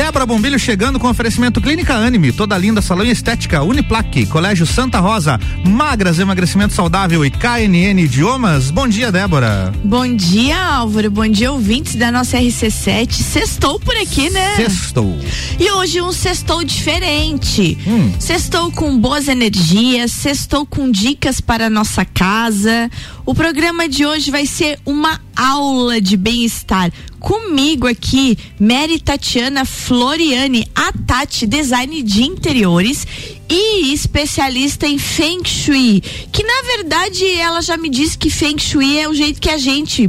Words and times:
Débora 0.00 0.24
Bombilho 0.24 0.58
chegando 0.58 0.98
com 0.98 1.10
oferecimento 1.10 1.60
Clínica 1.60 1.94
Anime, 1.94 2.32
toda 2.32 2.56
linda 2.56 2.80
salão 2.80 3.04
e 3.04 3.10
estética, 3.10 3.62
Uniplaque, 3.62 4.24
Colégio 4.24 4.64
Santa 4.66 4.98
Rosa, 4.98 5.38
Magras 5.62 6.18
Emagrecimento 6.18 6.72
Saudável 6.72 7.22
e 7.22 7.30
KNN 7.30 8.00
Idiomas. 8.00 8.70
Bom 8.70 8.88
dia, 8.88 9.12
Débora. 9.12 9.70
Bom 9.84 10.16
dia, 10.16 10.58
Álvaro. 10.58 11.10
Bom 11.10 11.28
dia, 11.28 11.52
ouvintes 11.52 11.96
da 11.96 12.10
nossa 12.10 12.38
RC7. 12.38 13.12
Sextou 13.12 13.78
por 13.78 13.94
aqui, 13.94 14.30
né? 14.30 14.56
Sextou. 14.56 15.18
E 15.58 15.70
hoje 15.70 16.00
um 16.00 16.12
sextou 16.12 16.64
diferente. 16.64 17.76
Hum. 17.86 18.10
Sextou 18.18 18.72
com 18.72 18.98
boas 18.98 19.28
energias, 19.28 20.12
sextou 20.12 20.64
com 20.64 20.90
dicas 20.90 21.42
para 21.42 21.66
a 21.66 21.70
nossa 21.70 22.06
casa. 22.06 22.90
O 23.26 23.34
programa 23.34 23.86
de 23.86 24.06
hoje 24.06 24.30
vai 24.30 24.46
ser 24.46 24.78
uma 24.86 25.20
aula 25.36 26.00
de 26.00 26.16
bem-estar. 26.16 26.90
Comigo 27.20 27.86
aqui, 27.86 28.36
Mary 28.58 28.98
Tatiana 28.98 29.66
Floriani, 29.66 30.66
a 30.74 30.90
Tati, 31.06 31.46
design 31.46 32.02
de 32.02 32.22
interiores 32.22 33.06
e 33.48 33.92
especialista 33.92 34.86
em 34.86 34.98
Feng 34.98 35.42
Shui. 35.44 36.02
Que 36.32 36.42
na 36.42 36.62
verdade 36.76 37.24
ela 37.32 37.60
já 37.60 37.76
me 37.76 37.90
disse 37.90 38.16
que 38.16 38.30
Feng 38.30 38.58
Shui 38.58 38.98
é 38.98 39.08
o 39.08 39.14
jeito 39.14 39.40
que 39.40 39.50
a 39.50 39.58
gente 39.58 40.08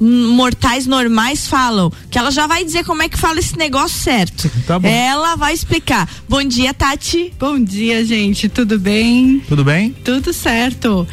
mortais 0.00 0.86
normais 0.86 1.46
falam, 1.46 1.92
que 2.10 2.18
ela 2.18 2.30
já 2.30 2.46
vai 2.46 2.64
dizer 2.64 2.84
como 2.84 3.02
é 3.02 3.08
que 3.08 3.16
fala 3.16 3.38
esse 3.38 3.56
negócio 3.56 3.98
certo. 4.00 4.50
Tá 4.66 4.78
bom. 4.78 4.86
Ela 4.86 5.34
vai 5.34 5.52
explicar. 5.52 6.08
Bom 6.28 6.42
dia, 6.44 6.72
Tati. 6.72 7.32
Bom 7.38 7.58
dia, 7.58 8.04
gente. 8.04 8.48
Tudo 8.48 8.78
bem? 8.78 9.42
Tudo 9.48 9.64
bem? 9.64 9.90
Tudo 10.04 10.32
certo 10.32 11.06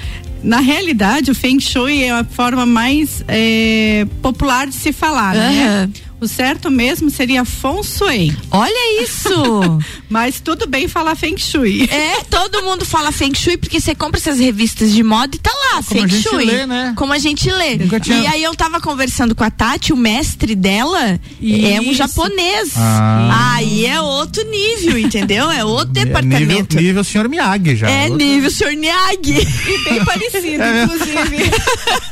na 0.43 0.59
realidade, 0.59 1.31
o 1.31 1.35
Feng 1.35 1.59
Shui 1.59 2.03
é 2.03 2.11
a 2.11 2.23
forma 2.23 2.65
mais 2.65 3.23
é, 3.27 4.05
popular 4.21 4.67
de 4.67 4.75
se 4.75 4.93
falar, 4.93 5.35
uhum. 5.35 5.41
né? 5.41 5.89
O 6.21 6.27
certo 6.27 6.69
mesmo 6.69 7.09
seria 7.09 7.45
Feng 7.45 7.81
Shui. 7.81 8.35
Olha 8.51 9.03
isso! 9.03 9.31
Mas 10.09 10.41
tudo 10.41 10.67
bem 10.67 10.87
falar 10.87 11.15
Feng 11.15 11.37
Shui. 11.37 11.87
É, 11.89 12.23
todo 12.29 12.61
mundo 12.61 12.85
fala 12.85 13.11
Feng 13.11 13.33
Shui 13.33 13.55
porque 13.55 13.79
você 13.79 13.95
compra 13.95 14.19
essas 14.19 14.37
revistas 14.37 14.91
de 14.91 15.01
moda 15.01 15.33
e 15.35 15.39
tá 15.39 15.51
lá, 15.51 15.81
Como 15.81 15.85
Feng 15.85 16.09
Shui. 16.09 16.45
Lê, 16.45 16.65
né? 16.65 16.93
Como 16.97 17.13
a 17.13 17.17
gente 17.17 17.49
lê. 17.49 17.77
Tinha... 18.01 18.17
E 18.17 18.27
aí 18.27 18.43
eu 18.43 18.53
tava 18.53 18.81
conversando 18.81 19.33
com 19.33 19.45
a 19.45 19.49
Tati, 19.49 19.93
o 19.93 19.97
mestre 19.97 20.55
dela 20.55 21.19
isso. 21.41 21.65
é 21.67 21.79
um 21.79 21.93
japonês. 21.93 22.71
Ah. 22.75 23.55
Aí 23.55 23.85
é 23.85 24.01
outro 24.01 24.43
nível, 24.43 24.97
entendeu? 24.97 25.49
É 25.49 25.63
outro 25.63 25.93
é 26.01 26.05
departamento. 26.05 26.75
Nível, 26.75 26.81
nível 26.81 27.03
senhor 27.05 27.29
Miyagi 27.29 27.75
já. 27.77 27.89
É 27.89 28.03
outro... 28.09 28.17
nível 28.17 28.51
senhor 28.51 28.73
Miyagi. 28.75 29.47
E 29.67 29.89
bem 29.89 30.03
parecido, 30.03 30.63
é. 30.63 30.83
inclusive. 30.83 31.51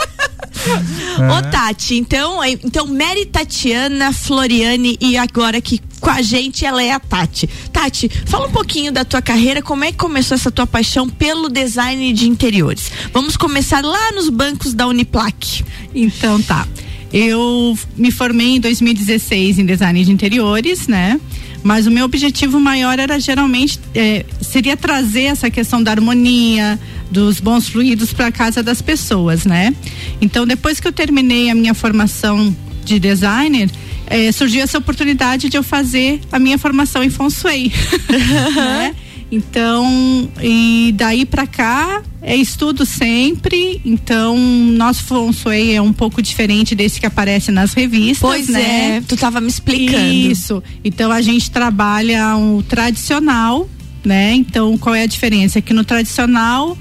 Ô 1.38 1.52
Tati, 1.52 1.96
então, 1.96 2.44
então 2.44 2.88
Mary 2.88 3.26
Tatiana 3.26 4.12
Floriane 4.12 4.98
e 5.00 5.18
agora 5.18 5.62
que 5.62 5.80
com 6.00 6.10
a 6.10 6.22
gente 6.22 6.66
ela 6.66 6.84
é 6.84 6.92
a 6.92 7.00
Tati. 7.00 7.48
Tati, 7.72 8.10
fala 8.26 8.48
um 8.48 8.52
pouquinho 8.52 8.92
da 8.92 9.06
tua 9.06 9.22
carreira, 9.22 9.62
como 9.62 9.84
é 9.84 9.92
que 9.92 9.98
começou 9.98 10.36
essa 10.36 10.52
tua 10.52 10.68
paixão 10.68 11.08
pelo 11.08 11.50
design 11.50 12.12
de 12.14 12.28
interiores? 12.28 12.92
Vamos 13.14 13.38
começar 13.38 13.84
lá 13.84 14.12
nos 14.12 14.30
bancos 14.30 14.74
da 14.74 14.88
Uniplac. 14.88 15.64
Então 15.94 16.42
tá. 16.42 16.68
Eu 17.12 17.78
me 17.96 18.10
formei 18.10 18.56
em 18.56 18.60
2016 18.60 19.60
em 19.60 19.66
design 19.66 20.04
de 20.04 20.12
interiores, 20.12 20.88
né? 20.88 21.20
Mas 21.64 21.88
o 21.88 21.92
meu 21.92 22.06
objetivo 22.06 22.60
maior 22.60 23.00
era 23.00 23.20
geralmente 23.20 23.80
é, 23.96 24.26
seria 24.42 24.76
trazer 24.76 25.24
essa 25.24 25.50
questão 25.50 25.82
da 25.82 25.92
harmonia, 25.92 26.78
dos 27.14 27.40
bons 27.40 27.70
fluidos 27.70 28.12
para 28.12 28.28
a 28.28 28.32
casa 28.32 28.64
das 28.64 28.82
pessoas, 28.82 29.46
né? 29.46 29.74
Então, 30.20 30.46
depois 30.48 30.80
que 30.80 30.88
eu 30.88 30.92
terminei 30.92 31.50
a 31.50 31.56
minha 31.56 31.76
formação 31.76 32.54
de 32.84 33.00
designer, 33.00 33.70
é, 34.08 34.32
surgiu 34.32 34.64
essa 34.64 34.80
oportunidade 34.80 35.48
de 35.48 35.56
eu 35.56 35.64
fazer 35.64 36.20
a 36.32 36.40
minha 36.40 36.58
formação 36.58 37.04
em 37.04 37.10
Feng 37.10 37.30
Shui, 37.30 37.72
né? 38.56 38.96
Então, 39.32 40.30
e 40.42 40.94
daí 40.96 41.26
para 41.26 41.48
cá 41.48 42.02
é 42.22 42.36
estudo 42.36 42.86
sempre. 42.86 43.80
Então, 43.86 44.38
nosso 44.38 45.04
Feng 45.04 45.32
Shui 45.32 45.74
é 45.74 45.82
um 45.82 45.94
pouco 45.94 46.22
diferente 46.22 46.74
desse 46.76 47.00
que 47.00 47.06
aparece 47.06 47.52
nas 47.52 47.74
revistas, 47.74 48.20
pois 48.20 48.48
né? 48.48 48.98
é, 48.98 49.02
tu 49.08 49.16
tava 49.16 49.40
me 49.40 49.48
explicando. 49.48 50.14
Isso. 50.14 50.64
Então, 50.84 51.12
a 51.12 51.22
gente 51.22 51.52
trabalha 51.52 52.36
o 52.38 52.64
tradicional, 52.64 53.70
né? 54.04 54.34
Então, 54.34 54.78
qual 54.80 54.96
é 54.96 55.04
a 55.04 55.08
diferença? 55.08 55.62
Que 55.62 55.74
no 55.74 55.84
tradicional 55.84 56.78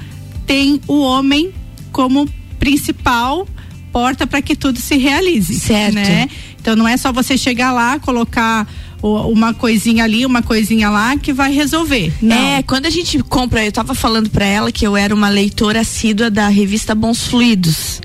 tem 0.47 0.80
o 0.86 1.00
homem 1.00 1.53
como 1.91 2.28
principal 2.58 3.47
porta 3.92 4.26
para 4.26 4.41
que 4.41 4.56
tudo 4.56 4.78
se 4.78 4.97
realize, 4.97 5.60
certo? 5.60 5.97
Né? 5.97 6.28
Então, 6.60 6.75
não 6.75 6.88
é 6.88 6.97
só 6.97 7.12
você 7.12 7.36
chegar 7.36 7.72
lá, 7.72 7.98
colocar 7.98 8.66
uma 9.02 9.52
coisinha 9.52 10.04
ali, 10.04 10.25
uma 10.25 10.42
coisinha 10.42 10.88
lá 10.88 11.16
que 11.16 11.32
vai 11.32 11.52
resolver. 11.52 12.12
Não. 12.22 12.36
É, 12.36 12.62
quando 12.62 12.86
a 12.86 12.91
gente 12.91 13.19
compra, 13.25 13.64
eu 13.64 13.72
tava 13.72 13.94
falando 13.94 14.31
para 14.31 14.44
ela 14.44 14.70
que 14.70 14.86
eu 14.86 14.97
era 14.97 15.12
uma 15.12 15.28
leitora 15.28 15.81
assídua 15.81 16.31
da 16.31 16.48
revista 16.48 16.94
Bons 16.94 17.26
Fluidos. 17.26 18.00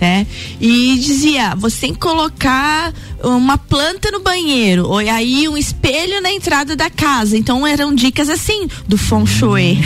Né? 0.00 0.26
E 0.60 0.96
dizia, 0.98 1.54
você 1.56 1.82
tem 1.82 1.92
que 1.92 2.00
colocar 2.00 2.92
uma 3.22 3.58
planta 3.58 4.10
no 4.10 4.20
banheiro, 4.20 4.86
ou 4.86 4.98
aí 4.98 5.46
um 5.48 5.56
espelho 5.56 6.22
na 6.22 6.32
entrada 6.32 6.74
da 6.74 6.88
casa. 6.88 7.36
Então 7.36 7.66
eram 7.66 7.94
dicas 7.94 8.28
assim 8.30 8.66
do 8.88 8.96
feng 8.96 9.26
shui, 9.26 9.78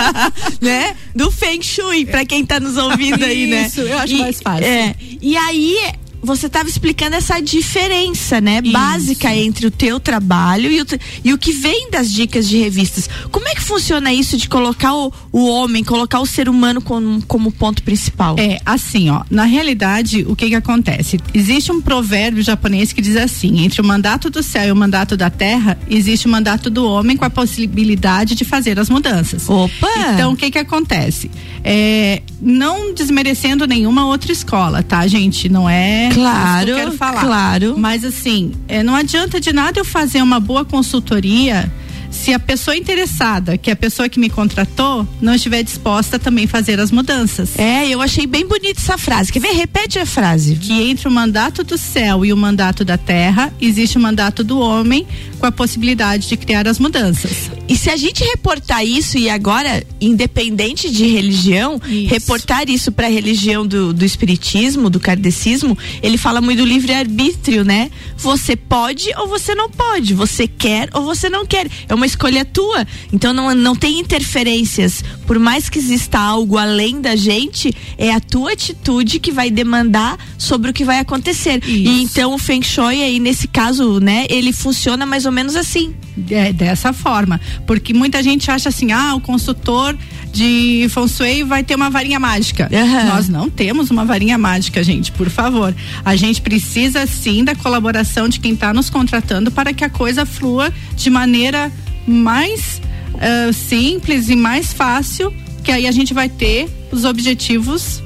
né? 0.60 0.96
Do 1.14 1.30
feng 1.30 1.62
shui 1.62 2.06
para 2.06 2.24
quem 2.24 2.44
tá 2.44 2.58
nos 2.58 2.76
ouvindo 2.76 3.22
aí, 3.22 3.46
né? 3.46 3.66
Isso, 3.66 3.80
eu 3.80 3.98
acho 3.98 4.14
e, 4.14 4.18
mais 4.18 4.40
fácil. 4.40 4.64
É, 4.64 4.94
e 5.20 5.36
aí 5.36 5.76
você 6.22 6.46
estava 6.46 6.68
explicando 6.68 7.16
essa 7.16 7.40
diferença, 7.40 8.40
né? 8.40 8.60
Isso. 8.62 8.72
Básica 8.72 9.34
entre 9.34 9.66
o 9.66 9.70
teu 9.70 9.98
trabalho 9.98 10.70
e 10.70 10.80
o, 10.80 10.86
e 11.24 11.32
o 11.32 11.38
que 11.38 11.52
vem 11.52 11.90
das 11.90 12.12
dicas 12.12 12.48
de 12.48 12.58
revistas. 12.58 13.08
Como 13.30 13.48
é 13.48 13.54
que 13.54 13.62
funciona 13.62 14.12
isso 14.12 14.36
de 14.36 14.48
colocar 14.48 14.94
o, 14.94 15.12
o 15.32 15.46
homem, 15.46 15.82
colocar 15.82 16.20
o 16.20 16.26
ser 16.26 16.48
humano 16.48 16.80
como, 16.80 17.22
como 17.26 17.50
ponto 17.50 17.82
principal? 17.82 18.36
É, 18.38 18.60
assim, 18.64 19.10
ó. 19.10 19.22
Na 19.30 19.44
realidade, 19.44 20.24
o 20.28 20.36
que 20.36 20.48
que 20.48 20.54
acontece? 20.54 21.18
Existe 21.32 21.72
um 21.72 21.80
provérbio 21.80 22.42
japonês 22.42 22.92
que 22.92 23.00
diz 23.00 23.16
assim: 23.16 23.64
entre 23.64 23.80
o 23.80 23.84
mandato 23.84 24.30
do 24.30 24.42
céu 24.42 24.68
e 24.68 24.72
o 24.72 24.76
mandato 24.76 25.16
da 25.16 25.30
terra, 25.30 25.78
existe 25.88 26.26
o 26.26 26.30
mandato 26.30 26.70
do 26.70 26.84
homem 26.84 27.16
com 27.16 27.24
a 27.24 27.30
possibilidade 27.30 28.34
de 28.34 28.44
fazer 28.44 28.78
as 28.78 28.88
mudanças. 28.88 29.48
Opa! 29.48 29.88
Então, 30.14 30.32
o 30.32 30.36
que 30.36 30.50
que 30.50 30.58
acontece? 30.58 31.30
É, 31.62 32.22
não 32.40 32.94
desmerecendo 32.94 33.66
nenhuma 33.66 34.06
outra 34.06 34.32
escola, 34.32 34.82
tá, 34.82 35.06
gente? 35.06 35.48
Não 35.48 35.68
é 35.68 36.08
Claro, 36.12 36.66
que 36.66 36.70
eu 36.72 36.76
quero 36.76 36.92
falar. 36.92 37.20
Claro. 37.20 37.74
Mas 37.78 38.04
assim, 38.04 38.52
é, 38.66 38.82
não 38.82 38.94
adianta 38.94 39.40
de 39.40 39.52
nada 39.52 39.78
eu 39.80 39.84
fazer 39.84 40.22
uma 40.22 40.40
boa 40.40 40.64
consultoria 40.64 41.70
se 42.10 42.32
a 42.32 42.38
pessoa 42.38 42.76
interessada, 42.76 43.56
que 43.56 43.70
é 43.70 43.72
a 43.72 43.76
pessoa 43.76 44.08
que 44.08 44.18
me 44.18 44.28
contratou, 44.28 45.06
não 45.20 45.34
estiver 45.34 45.62
disposta 45.62 46.16
a 46.16 46.18
também 46.18 46.46
fazer 46.46 46.80
as 46.80 46.90
mudanças. 46.90 47.58
É, 47.58 47.88
eu 47.88 48.02
achei 48.02 48.26
bem 48.26 48.46
bonita 48.46 48.80
essa 48.80 48.98
frase. 48.98 49.32
Quer 49.32 49.40
ver? 49.40 49.52
Repete 49.52 49.98
a 49.98 50.06
frase. 50.06 50.56
Que 50.56 50.90
entre 50.90 51.08
o 51.08 51.10
mandato 51.10 51.62
do 51.62 51.78
céu 51.78 52.24
e 52.24 52.32
o 52.32 52.36
mandato 52.36 52.84
da 52.84 52.98
terra, 52.98 53.52
existe 53.60 53.96
o 53.96 54.00
mandato 54.00 54.42
do 54.42 54.58
homem 54.58 55.06
com 55.38 55.46
a 55.46 55.52
possibilidade 55.52 56.28
de 56.28 56.36
criar 56.36 56.68
as 56.68 56.78
mudanças. 56.78 57.50
E 57.66 57.76
se 57.76 57.88
a 57.88 57.96
gente 57.96 58.22
reportar 58.22 58.84
isso, 58.84 59.16
e 59.16 59.30
agora, 59.30 59.82
independente 60.00 60.90
de 60.90 61.06
religião, 61.06 61.80
isso. 61.88 62.08
reportar 62.12 62.68
isso 62.68 62.92
para 62.92 63.06
a 63.06 63.10
religião 63.10 63.66
do, 63.66 63.92
do 63.92 64.04
espiritismo, 64.04 64.90
do 64.90 65.00
kardecismo, 65.00 65.76
ele 66.02 66.18
fala 66.18 66.40
muito 66.40 66.58
do 66.58 66.64
livre-arbítrio, 66.64 67.64
né? 67.64 67.90
Você 68.18 68.54
pode 68.54 69.10
ou 69.16 69.26
você 69.26 69.54
não 69.54 69.70
pode, 69.70 70.12
você 70.12 70.46
quer 70.46 70.90
ou 70.92 71.04
você 71.04 71.30
não 71.30 71.46
quer. 71.46 71.68
É 71.88 71.94
uma 71.94 71.99
escolha 72.06 72.44
tua. 72.44 72.86
Então 73.12 73.32
não, 73.32 73.54
não 73.54 73.74
tem 73.76 73.98
interferências. 73.98 75.02
Por 75.26 75.38
mais 75.38 75.68
que 75.68 75.78
exista 75.78 76.18
algo 76.18 76.58
além 76.58 77.00
da 77.00 77.16
gente, 77.16 77.74
é 77.96 78.12
a 78.12 78.20
tua 78.20 78.52
atitude 78.52 79.18
que 79.18 79.30
vai 79.30 79.50
demandar 79.50 80.18
sobre 80.36 80.70
o 80.70 80.72
que 80.72 80.84
vai 80.84 80.98
acontecer. 80.98 81.62
Isso. 81.62 81.70
E 81.70 82.02
então 82.02 82.34
o 82.34 82.38
Feng 82.38 82.62
Shui 82.62 83.02
aí, 83.02 83.18
nesse 83.18 83.46
caso, 83.46 84.00
né, 84.00 84.26
ele 84.28 84.52
funciona 84.52 85.06
mais 85.06 85.26
ou 85.26 85.32
menos 85.32 85.56
assim. 85.56 85.94
É, 86.30 86.52
dessa 86.52 86.92
forma. 86.92 87.40
Porque 87.66 87.94
muita 87.94 88.22
gente 88.22 88.50
acha 88.50 88.68
assim, 88.68 88.92
ah, 88.92 89.14
o 89.14 89.20
consultor 89.20 89.96
de 90.32 90.86
Feng 90.90 91.08
Shui 91.08 91.44
vai 91.44 91.62
ter 91.62 91.74
uma 91.74 91.90
varinha 91.90 92.18
mágica. 92.18 92.68
Uhum. 92.70 93.06
Nós 93.08 93.28
não 93.28 93.48
temos 93.48 93.90
uma 93.90 94.04
varinha 94.04 94.38
mágica, 94.38 94.82
gente, 94.82 95.12
por 95.12 95.28
favor. 95.30 95.74
A 96.04 96.16
gente 96.16 96.40
precisa 96.40 97.06
sim 97.06 97.44
da 97.44 97.54
colaboração 97.54 98.28
de 98.28 98.40
quem 98.40 98.52
está 98.52 98.72
nos 98.72 98.90
contratando 98.90 99.50
para 99.50 99.72
que 99.72 99.84
a 99.84 99.90
coisa 99.90 100.26
flua 100.26 100.72
de 100.96 101.10
maneira 101.10 101.70
mais 102.10 102.80
uh, 103.14 103.52
simples 103.52 104.28
e 104.28 104.36
mais 104.36 104.72
fácil, 104.72 105.32
que 105.62 105.70
aí 105.70 105.86
a 105.86 105.92
gente 105.92 106.12
vai 106.12 106.28
ter 106.28 106.68
os 106.90 107.04
objetivos 107.04 108.02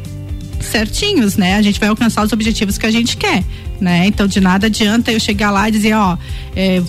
certinhos, 0.61 1.37
né? 1.37 1.57
A 1.57 1.63
gente 1.63 1.79
vai 1.79 1.89
alcançar 1.89 2.25
os 2.25 2.33
objetivos 2.33 2.79
que 2.79 2.87
a 2.87 2.91
gente 2.91 3.17
quer 3.17 3.45
né? 3.81 4.07
Então 4.07 4.27
de 4.27 4.41
nada 4.41 4.67
adianta 4.67 5.13
eu 5.13 5.21
chegar 5.21 5.51
lá 5.51 5.69
e 5.69 5.73
dizer, 5.73 5.95
ó, 5.95 6.17
é, 6.55 6.83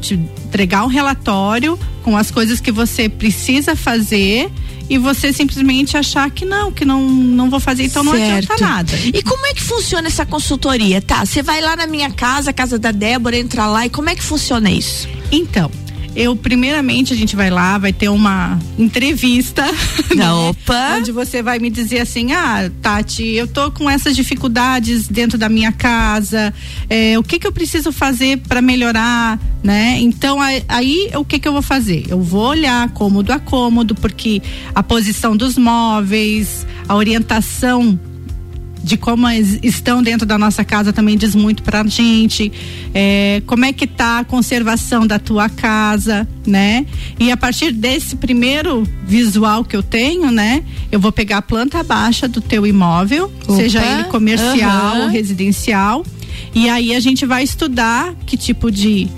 te 0.00 0.14
entregar 0.14 0.84
um 0.84 0.88
relatório 0.88 1.78
com 2.02 2.16
as 2.16 2.30
coisas 2.30 2.60
que 2.60 2.72
você 2.72 3.08
precisa 3.08 3.74
fazer 3.76 4.50
e 4.88 4.96
você 4.96 5.32
simplesmente 5.32 5.96
achar 5.96 6.30
que 6.30 6.46
não, 6.46 6.72
que 6.72 6.84
não, 6.84 7.02
não 7.10 7.50
vou 7.50 7.60
fazer, 7.60 7.84
então 7.84 8.02
certo. 8.02 8.18
não 8.18 8.36
adianta 8.36 8.56
nada. 8.58 8.92
E 9.04 9.22
como 9.22 9.44
é 9.46 9.52
que 9.52 9.62
funciona 9.62 10.08
essa 10.08 10.24
consultoria? 10.24 11.02
Tá, 11.02 11.24
você 11.24 11.42
vai 11.42 11.60
lá 11.60 11.76
na 11.76 11.86
minha 11.86 12.10
casa, 12.10 12.52
casa 12.52 12.78
da 12.78 12.90
Débora, 12.90 13.36
entra 13.36 13.66
lá 13.66 13.84
e 13.84 13.90
como 13.90 14.08
é 14.08 14.14
que 14.14 14.22
funciona 14.22 14.70
isso? 14.70 15.06
Então, 15.30 15.70
eu 16.18 16.34
primeiramente 16.34 17.12
a 17.14 17.16
gente 17.16 17.36
vai 17.36 17.48
lá, 17.48 17.78
vai 17.78 17.92
ter 17.92 18.08
uma 18.08 18.58
entrevista. 18.76 19.64
Né? 20.08 20.32
Opa! 20.32 20.96
Onde 20.96 21.12
você 21.12 21.42
vai 21.42 21.58
me 21.58 21.70
dizer 21.70 22.00
assim: 22.00 22.32
ah, 22.32 22.68
Tati, 22.82 23.24
eu 23.24 23.46
tô 23.46 23.70
com 23.70 23.88
essas 23.88 24.16
dificuldades 24.16 25.06
dentro 25.06 25.38
da 25.38 25.48
minha 25.48 25.70
casa, 25.70 26.52
é, 26.88 27.16
o 27.18 27.22
que 27.22 27.38
que 27.38 27.46
eu 27.46 27.52
preciso 27.52 27.92
fazer 27.92 28.38
para 28.38 28.60
melhorar, 28.60 29.38
né? 29.62 29.98
Então 30.00 30.38
aí 30.40 31.10
o 31.14 31.24
que 31.24 31.38
que 31.38 31.46
eu 31.46 31.52
vou 31.52 31.62
fazer? 31.62 32.06
Eu 32.08 32.20
vou 32.20 32.48
olhar 32.48 32.88
cômodo 32.90 33.32
a 33.32 33.38
cômodo, 33.38 33.94
porque 33.94 34.42
a 34.74 34.82
posição 34.82 35.36
dos 35.36 35.56
móveis, 35.56 36.66
a 36.88 36.96
orientação 36.96 38.00
de 38.82 38.96
como 38.96 39.28
estão 39.62 40.02
dentro 40.02 40.26
da 40.26 40.38
nossa 40.38 40.64
casa 40.64 40.92
também 40.92 41.16
diz 41.16 41.34
muito 41.34 41.62
pra 41.62 41.84
gente. 41.86 42.50
É, 42.94 43.42
como 43.46 43.64
é 43.64 43.72
que 43.72 43.86
tá 43.86 44.20
a 44.20 44.24
conservação 44.24 45.06
da 45.06 45.18
tua 45.18 45.48
casa, 45.48 46.26
né? 46.46 46.86
E 47.18 47.30
a 47.30 47.36
partir 47.36 47.72
desse 47.72 48.16
primeiro 48.16 48.84
visual 49.06 49.64
que 49.64 49.76
eu 49.76 49.82
tenho, 49.82 50.30
né? 50.30 50.62
Eu 50.90 51.00
vou 51.00 51.12
pegar 51.12 51.38
a 51.38 51.42
planta 51.42 51.82
baixa 51.82 52.28
do 52.28 52.40
teu 52.40 52.66
imóvel, 52.66 53.32
Opa, 53.44 53.56
seja 53.56 53.84
ele 53.84 54.04
comercial 54.04 55.02
ou 55.02 55.08
residencial. 55.08 56.04
E 56.54 56.68
aí 56.68 56.94
a 56.94 57.00
gente 57.00 57.26
vai 57.26 57.42
estudar 57.42 58.14
que 58.26 58.36
tipo 58.36 58.70
de 58.70 59.08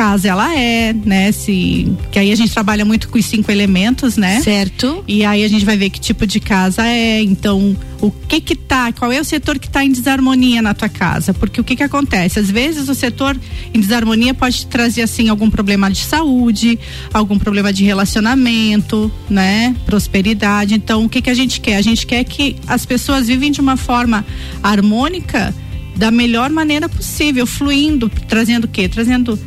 casa 0.00 0.28
ela 0.28 0.56
é, 0.56 0.94
né? 0.94 1.30
Se 1.30 1.92
que 2.10 2.18
aí 2.18 2.32
a 2.32 2.34
gente 2.34 2.50
trabalha 2.50 2.86
muito 2.86 3.06
com 3.10 3.18
os 3.18 3.26
cinco 3.26 3.52
elementos, 3.52 4.16
né? 4.16 4.40
Certo. 4.40 5.04
E 5.06 5.26
aí 5.26 5.44
a 5.44 5.48
gente 5.48 5.62
vai 5.62 5.76
ver 5.76 5.90
que 5.90 6.00
tipo 6.00 6.26
de 6.26 6.40
casa 6.40 6.86
é, 6.86 7.20
então 7.20 7.76
o 8.00 8.10
que 8.10 8.40
que 8.40 8.56
tá, 8.56 8.94
qual 8.94 9.12
é 9.12 9.20
o 9.20 9.24
setor 9.24 9.58
que 9.58 9.66
está 9.66 9.84
em 9.84 9.92
desarmonia 9.92 10.62
na 10.62 10.72
tua 10.72 10.88
casa? 10.88 11.34
Porque 11.34 11.60
o 11.60 11.64
que 11.64 11.76
que 11.76 11.82
acontece? 11.82 12.38
Às 12.38 12.50
vezes 12.50 12.88
o 12.88 12.94
setor 12.94 13.38
em 13.74 13.78
desarmonia 13.78 14.32
pode 14.32 14.64
trazer 14.68 15.02
assim 15.02 15.28
algum 15.28 15.50
problema 15.50 15.90
de 15.90 15.98
saúde, 15.98 16.78
algum 17.12 17.38
problema 17.38 17.70
de 17.70 17.84
relacionamento, 17.84 19.12
né? 19.28 19.76
Prosperidade. 19.84 20.72
Então 20.76 21.04
o 21.04 21.10
que 21.10 21.20
que 21.20 21.28
a 21.28 21.34
gente 21.34 21.60
quer? 21.60 21.76
A 21.76 21.82
gente 21.82 22.06
quer 22.06 22.24
que 22.24 22.56
as 22.66 22.86
pessoas 22.86 23.26
vivem 23.26 23.52
de 23.52 23.60
uma 23.60 23.76
forma 23.76 24.24
harmônica 24.62 25.54
da 25.94 26.10
melhor 26.10 26.48
maneira 26.48 26.88
possível, 26.88 27.46
fluindo, 27.46 28.10
trazendo 28.26 28.64
o 28.64 28.68
quê? 28.68 28.88
Trazendo 28.88 29.38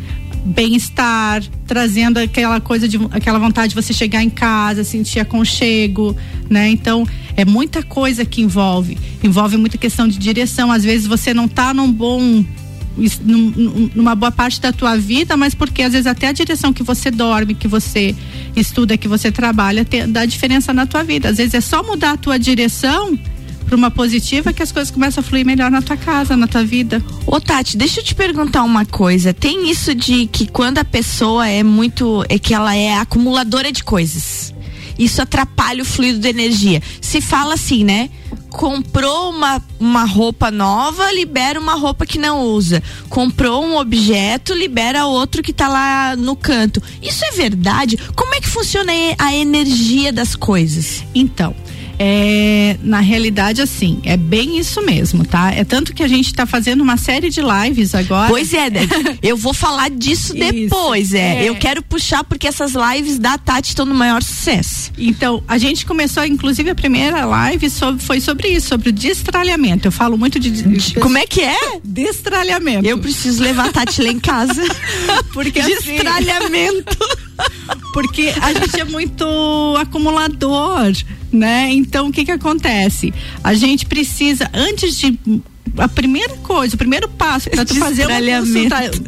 bem-estar, 0.45 1.43
trazendo 1.65 2.17
aquela 2.17 2.59
coisa 2.59 2.87
de 2.87 2.99
aquela 3.11 3.39
vontade 3.39 3.69
de 3.69 3.75
você 3.75 3.93
chegar 3.93 4.21
em 4.23 4.29
casa, 4.29 4.83
sentir 4.83 5.19
aconchego, 5.19 6.15
né? 6.49 6.69
Então, 6.69 7.07
é 7.35 7.45
muita 7.45 7.81
coisa 7.81 8.25
que 8.25 8.41
envolve. 8.41 8.97
Envolve 9.23 9.57
muita 9.57 9.77
questão 9.77 10.07
de 10.07 10.17
direção. 10.17 10.71
Às 10.71 10.83
vezes 10.83 11.07
você 11.07 11.33
não 11.33 11.45
está 11.45 11.73
num 11.73 11.91
bom 11.91 12.43
numa 13.95 14.13
boa 14.13 14.31
parte 14.31 14.61
da 14.61 14.71
tua 14.71 14.95
vida, 14.95 15.35
mas 15.35 15.55
porque 15.55 15.81
às 15.81 15.93
vezes 15.93 16.05
até 16.05 16.27
a 16.27 16.31
direção 16.31 16.71
que 16.71 16.83
você 16.83 17.09
dorme, 17.09 17.55
que 17.55 17.67
você 17.67 18.15
estuda, 18.55 18.97
que 18.97 19.07
você 19.07 19.31
trabalha, 19.31 19.83
tem, 19.83 20.07
dá 20.07 20.25
diferença 20.25 20.71
na 20.71 20.85
tua 20.85 21.03
vida. 21.03 21.29
Às 21.29 21.37
vezes 21.37 21.55
é 21.55 21.61
só 21.61 21.81
mudar 21.81 22.11
a 22.11 22.17
tua 22.17 22.37
direção 22.37 23.17
para 23.73 23.77
uma 23.77 23.91
positiva 23.91 24.53
que 24.53 24.61
as 24.61 24.71
coisas 24.71 24.91
começam 24.91 25.21
a 25.21 25.25
fluir 25.25 25.43
melhor 25.43 25.71
na 25.71 25.81
tua 25.81 25.97
casa, 25.97 26.37
na 26.37 26.47
tua 26.47 26.63
vida. 26.63 27.03
Ô 27.25 27.41
Tati, 27.41 27.75
deixa 27.75 28.01
eu 28.01 28.03
te 28.03 28.13
perguntar 28.13 28.61
uma 28.61 28.85
coisa. 28.85 29.33
Tem 29.33 29.67
isso 29.71 29.95
de 29.95 30.27
que 30.27 30.45
quando 30.45 30.77
a 30.77 30.85
pessoa 30.85 31.47
é 31.47 31.63
muito, 31.63 32.23
é 32.29 32.37
que 32.37 32.53
ela 32.53 32.75
é 32.75 32.93
acumuladora 32.93 33.71
de 33.71 33.83
coisas. 33.83 34.53
Isso 34.99 35.23
atrapalha 35.23 35.81
o 35.81 35.85
fluido 35.85 36.19
de 36.19 36.27
energia. 36.27 36.83
Se 37.01 37.19
fala 37.19 37.55
assim, 37.55 37.83
né? 37.83 38.11
comprou 38.51 39.31
uma, 39.31 39.59
uma 39.79 40.03
roupa 40.05 40.51
nova, 40.51 41.11
libera 41.11 41.59
uma 41.59 41.73
roupa 41.73 42.05
que 42.05 42.19
não 42.19 42.43
usa. 42.43 42.83
Comprou 43.09 43.65
um 43.65 43.77
objeto, 43.77 44.53
libera 44.53 45.07
outro 45.07 45.41
que 45.41 45.49
está 45.49 45.67
lá 45.67 46.15
no 46.15 46.35
canto. 46.35 46.81
Isso 47.01 47.25
é 47.25 47.31
verdade? 47.31 47.97
Como 48.15 48.35
é 48.35 48.39
que 48.39 48.47
funciona 48.47 48.93
a 49.17 49.33
energia 49.33 50.13
das 50.13 50.35
coisas? 50.35 51.03
Então, 51.15 51.55
é, 52.05 52.75
na 52.83 52.99
realidade, 52.99 53.61
assim, 53.61 54.01
é 54.03 54.17
bem 54.17 54.59
isso 54.59 54.81
mesmo, 54.81 55.25
tá? 55.25 55.53
É 55.53 55.63
tanto 55.63 55.93
que 55.93 56.03
a 56.03 56.07
gente 56.07 56.25
está 56.25 56.45
fazendo 56.45 56.81
uma 56.81 56.97
série 56.97 57.29
de 57.29 57.39
lives 57.41 57.95
agora. 57.95 58.27
Pois 58.27 58.53
é, 58.53 58.69
né? 58.69 58.81
eu 59.23 59.37
vou 59.37 59.53
falar 59.53 59.89
disso 59.89 60.33
depois, 60.33 61.13
é. 61.13 61.45
é. 61.45 61.49
Eu 61.49 61.55
quero 61.55 61.81
puxar 61.81 62.25
porque 62.25 62.45
essas 62.45 62.73
lives 62.73 63.17
da 63.17 63.37
Tati 63.37 63.69
estão 63.69 63.85
no 63.85 63.95
maior 63.95 64.21
sucesso. 64.21 64.91
Então, 64.97 65.41
a 65.47 65.57
gente 65.57 65.85
começou, 65.85 66.25
inclusive, 66.25 66.71
a 66.71 66.75
primeira 66.75 67.23
live 67.23 67.69
sobre, 67.69 68.03
foi 68.03 68.19
sobre 68.19 68.49
isso, 68.49 68.67
sobre 68.67 68.89
o 68.89 68.91
destralhamento. 68.91 69.87
Eu 69.87 69.91
falo 69.91 70.17
muito 70.17 70.37
de. 70.37 70.51
de 70.51 70.95
Como 70.95 71.17
é 71.17 71.25
que 71.25 71.39
é? 71.39 71.79
Destralhamento. 71.85 72.85
Eu 72.85 72.97
preciso 72.97 73.41
levar 73.41 73.69
a 73.69 73.71
Tati 73.71 74.01
lá 74.01 74.11
em 74.11 74.19
casa. 74.19 74.61
porque 75.31 75.61
assim, 75.61 75.93
Destralhamento. 75.93 76.97
porque 77.93 78.33
a 78.41 78.53
gente 78.53 78.79
é 78.79 78.83
muito 78.83 79.25
acumulador 79.79 80.93
né? 81.33 81.69
Então 81.71 82.07
o 82.07 82.11
que 82.11 82.23
que 82.23 82.31
acontece? 82.31 83.11
A 83.43 83.55
gente 83.55 83.87
precisa 83.87 84.49
antes 84.53 84.97
de 84.97 85.19
a 85.77 85.87
primeira 85.87 86.35
coisa, 86.37 86.75
o 86.75 86.77
primeiro 86.77 87.09
passo 87.09 87.49
para 87.49 87.65
tu 87.65 87.73
fazer 87.75 88.05
uma 88.05 88.19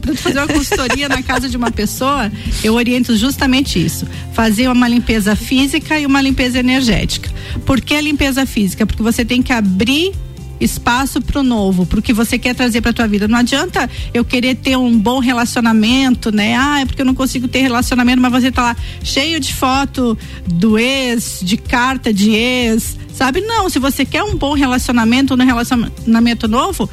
para 0.01 0.15
fazer 0.15 0.39
uma 0.39 0.47
consultoria 0.47 1.07
na 1.07 1.21
casa 1.21 1.47
de 1.47 1.55
uma 1.55 1.69
pessoa, 1.69 2.31
eu 2.63 2.73
oriento 2.73 3.15
justamente 3.15 3.83
isso, 3.83 4.07
fazer 4.33 4.67
uma 4.69 4.87
limpeza 4.87 5.35
física 5.35 5.99
e 5.99 6.07
uma 6.07 6.19
limpeza 6.21 6.57
energética. 6.57 7.29
Por 7.65 7.79
que 7.79 7.93
a 7.93 8.01
limpeza 8.01 8.47
física? 8.47 8.85
Porque 8.87 9.03
você 9.03 9.23
tem 9.23 9.43
que 9.43 9.53
abrir 9.53 10.13
espaço 10.59 11.21
para 11.21 11.39
o 11.39 11.43
novo, 11.43 11.85
para 11.85 11.99
o 11.99 12.01
que 12.01 12.13
você 12.13 12.37
quer 12.37 12.55
trazer 12.55 12.81
para 12.81 12.93
tua 12.93 13.07
vida. 13.07 13.27
Não 13.27 13.39
adianta 13.39 13.89
eu 14.13 14.23
querer 14.23 14.55
ter 14.55 14.77
um 14.77 14.97
bom 14.97 15.19
relacionamento, 15.19 16.31
né? 16.31 16.55
Ah, 16.55 16.81
é 16.81 16.85
porque 16.85 17.01
eu 17.01 17.05
não 17.05 17.15
consigo 17.15 17.47
ter 17.47 17.61
relacionamento, 17.61 18.21
mas 18.21 18.31
você 18.31 18.51
tá 18.51 18.61
lá 18.61 18.77
cheio 19.03 19.39
de 19.39 19.53
foto 19.53 20.17
do 20.45 20.77
ex, 20.77 21.39
de 21.41 21.57
carta 21.57 22.13
de 22.13 22.31
ex, 22.31 22.97
sabe? 23.13 23.41
Não, 23.41 23.69
se 23.69 23.79
você 23.79 24.05
quer 24.05 24.23
um 24.23 24.35
bom 24.35 24.53
relacionamento, 24.53 25.33
um 25.33 25.45
relacionamento 25.45 26.47
novo, 26.47 26.89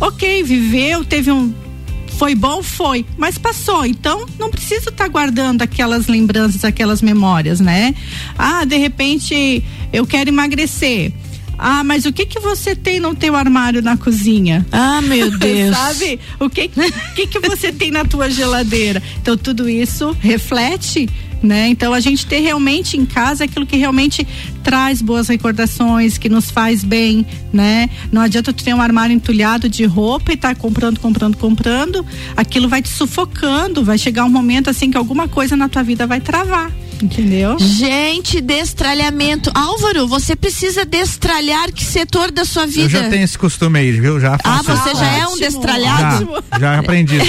ok, 0.00 0.42
viveu, 0.42 1.04
teve 1.04 1.30
um 1.30 1.52
foi 2.18 2.34
bom, 2.34 2.62
foi, 2.62 3.04
mas 3.16 3.36
passou. 3.36 3.84
Então, 3.84 4.26
não 4.38 4.50
precisa 4.50 4.90
estar 4.90 5.04
tá 5.04 5.08
guardando 5.08 5.62
aquelas 5.62 6.06
lembranças, 6.06 6.64
aquelas 6.64 7.02
memórias, 7.02 7.58
né? 7.58 7.94
Ah, 8.38 8.64
de 8.64 8.76
repente 8.76 9.64
eu 9.92 10.06
quero 10.06 10.30
emagrecer. 10.30 11.12
Ah, 11.64 11.84
mas 11.84 12.04
o 12.06 12.12
que 12.12 12.26
que 12.26 12.40
você 12.40 12.74
tem 12.74 12.98
no 12.98 13.14
teu 13.14 13.36
armário 13.36 13.80
na 13.80 13.96
cozinha? 13.96 14.66
Ah, 14.72 15.00
meu 15.00 15.30
Deus. 15.38 15.76
Sabe? 15.76 16.18
O 16.40 16.50
que, 16.50 16.68
que 17.14 17.26
que 17.28 17.38
você 17.38 17.70
tem 17.70 17.92
na 17.92 18.04
tua 18.04 18.28
geladeira? 18.28 19.00
Então 19.20 19.36
tudo 19.36 19.68
isso 19.68 20.16
reflete 20.18 21.08
né? 21.42 21.68
Então 21.68 21.92
a 21.92 22.00
gente 22.00 22.24
ter 22.24 22.38
realmente 22.38 22.96
em 22.96 23.04
casa 23.04 23.44
aquilo 23.44 23.66
que 23.66 23.76
realmente 23.76 24.26
traz 24.62 25.02
boas 25.02 25.28
recordações, 25.28 26.16
que 26.16 26.28
nos 26.28 26.50
faz 26.50 26.84
bem, 26.84 27.26
né? 27.52 27.90
Não 28.12 28.22
adianta 28.22 28.52
tu 28.52 28.62
ter 28.62 28.72
um 28.72 28.80
armário 28.80 29.12
entulhado 29.12 29.68
de 29.68 29.84
roupa 29.84 30.32
e 30.32 30.36
tá 30.36 30.54
comprando, 30.54 31.00
comprando, 31.00 31.36
comprando, 31.36 32.06
aquilo 32.36 32.68
vai 32.68 32.80
te 32.80 32.88
sufocando, 32.88 33.84
vai 33.84 33.98
chegar 33.98 34.24
um 34.24 34.30
momento 34.30 34.70
assim 34.70 34.90
que 34.90 34.96
alguma 34.96 35.26
coisa 35.26 35.56
na 35.56 35.68
tua 35.68 35.82
vida 35.82 36.06
vai 36.06 36.20
travar. 36.20 36.70
Entendeu? 37.02 37.58
Gente, 37.58 38.40
destralhamento. 38.40 39.50
Álvaro, 39.54 40.06
você 40.06 40.36
precisa 40.36 40.84
destralhar 40.84 41.72
que 41.72 41.84
setor 41.84 42.30
da 42.30 42.44
sua 42.44 42.64
vida? 42.64 42.84
Eu 42.84 42.88
já 42.88 43.08
tenho 43.08 43.24
esse 43.24 43.36
costume 43.36 43.80
aí, 43.80 43.92
viu? 43.92 44.20
Já 44.20 44.38
ah, 44.44 44.62
você 44.62 44.94
já 44.94 45.06
é 45.06 45.26
um 45.26 45.36
destralhado? 45.36 46.44
Já, 46.52 46.58
já 46.58 46.78
aprendi. 46.78 47.18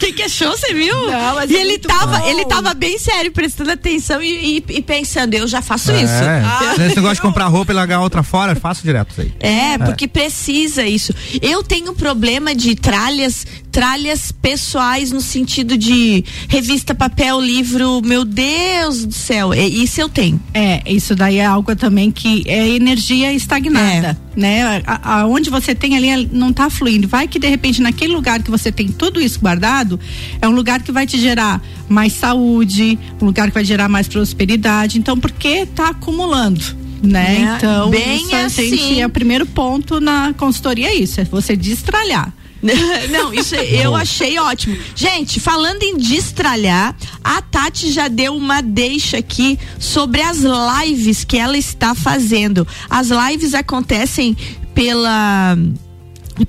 Quem 0.00 0.14
que 0.14 0.22
achou, 0.22 0.50
você 0.56 0.72
viu? 0.72 0.94
Não, 0.94 1.44
e 1.44 1.56
é 1.56 1.60
ele 1.60 1.78
tava, 1.78 2.26
ele 2.26 2.46
tava 2.46 2.72
bem 2.72 2.98
sério, 2.98 3.30
prestando 3.30 3.70
atenção 3.70 4.22
e, 4.22 4.56
e, 4.56 4.64
e 4.76 4.82
pensando, 4.82 5.34
eu 5.34 5.46
já 5.46 5.60
faço 5.60 5.90
é, 5.90 6.02
isso. 6.02 6.12
Ah, 6.12 6.74
Esse 6.86 6.96
negócio 6.96 7.16
de 7.16 7.20
comprar 7.20 7.46
roupa 7.48 7.70
e 7.70 7.74
largar 7.74 8.00
outra 8.00 8.22
fora, 8.22 8.56
faço 8.56 8.82
direto 8.82 9.10
isso 9.10 9.20
aí. 9.20 9.32
É, 9.40 9.74
é, 9.74 9.78
porque 9.78 10.08
precisa 10.08 10.86
isso. 10.86 11.14
Eu 11.42 11.62
tenho 11.62 11.94
problema 11.94 12.54
de 12.54 12.74
tralhas 12.74 13.46
tralhas 13.70 14.32
pessoais 14.32 15.12
no 15.12 15.20
sentido 15.20 15.76
de 15.76 16.24
revista, 16.48 16.94
papel, 16.94 17.40
livro, 17.40 18.00
meu 18.04 18.24
Deus 18.24 19.04
do 19.04 19.14
céu, 19.14 19.52
é, 19.52 19.66
isso 19.66 20.00
eu 20.00 20.08
tenho. 20.08 20.40
É, 20.52 20.82
isso 20.86 21.14
daí 21.14 21.38
é 21.38 21.44
algo 21.44 21.74
também 21.76 22.10
que 22.10 22.42
é 22.46 22.68
energia 22.68 23.32
estagnada, 23.32 24.18
é. 24.36 24.40
né? 24.40 24.82
Aonde 24.86 25.50
você 25.50 25.74
tem 25.74 25.96
ali 25.96 26.28
não 26.32 26.50
está 26.50 26.68
fluindo. 26.68 27.06
Vai 27.06 27.28
que 27.28 27.38
de 27.38 27.48
repente 27.48 27.80
naquele 27.80 28.12
lugar 28.12 28.42
que 28.42 28.50
você 28.50 28.72
tem 28.72 28.88
tudo 28.88 29.20
isso 29.20 29.40
guardado, 29.40 29.98
é 30.40 30.48
um 30.48 30.52
lugar 30.52 30.82
que 30.82 30.92
vai 30.92 31.06
te 31.06 31.18
gerar 31.18 31.62
mais 31.88 32.12
saúde, 32.12 32.98
um 33.20 33.26
lugar 33.26 33.48
que 33.48 33.54
vai 33.54 33.64
gerar 33.64 33.88
mais 33.88 34.08
prosperidade. 34.08 34.98
Então, 34.98 35.18
por 35.18 35.30
que 35.30 35.66
tá 35.66 35.88
acumulando? 35.88 36.80
né? 37.02 37.36
É, 37.36 37.56
então, 37.56 37.90
bem 37.90 38.22
isso 38.22 38.36
assim. 38.36 38.76
gente 38.76 39.00
é 39.00 39.06
o 39.06 39.10
primeiro 39.10 39.46
ponto 39.46 40.00
na 40.00 40.34
consultoria 40.34 40.88
é 40.88 40.94
isso, 40.94 41.20
é 41.20 41.24
você 41.24 41.56
destralhar. 41.56 42.32
Não, 43.10 43.32
isso 43.32 43.54
eu 43.54 43.94
achei 43.94 44.38
ótimo. 44.38 44.76
Gente, 44.94 45.40
falando 45.40 45.82
em 45.82 45.96
destralhar, 45.96 46.94
a 47.24 47.40
Tati 47.40 47.90
já 47.90 48.08
deu 48.08 48.36
uma 48.36 48.60
deixa 48.60 49.18
aqui 49.18 49.58
sobre 49.78 50.20
as 50.22 50.40
lives 50.40 51.24
que 51.24 51.36
ela 51.36 51.56
está 51.56 51.94
fazendo. 51.94 52.66
As 52.88 53.08
lives 53.08 53.54
acontecem 53.54 54.36
pela 54.74 55.56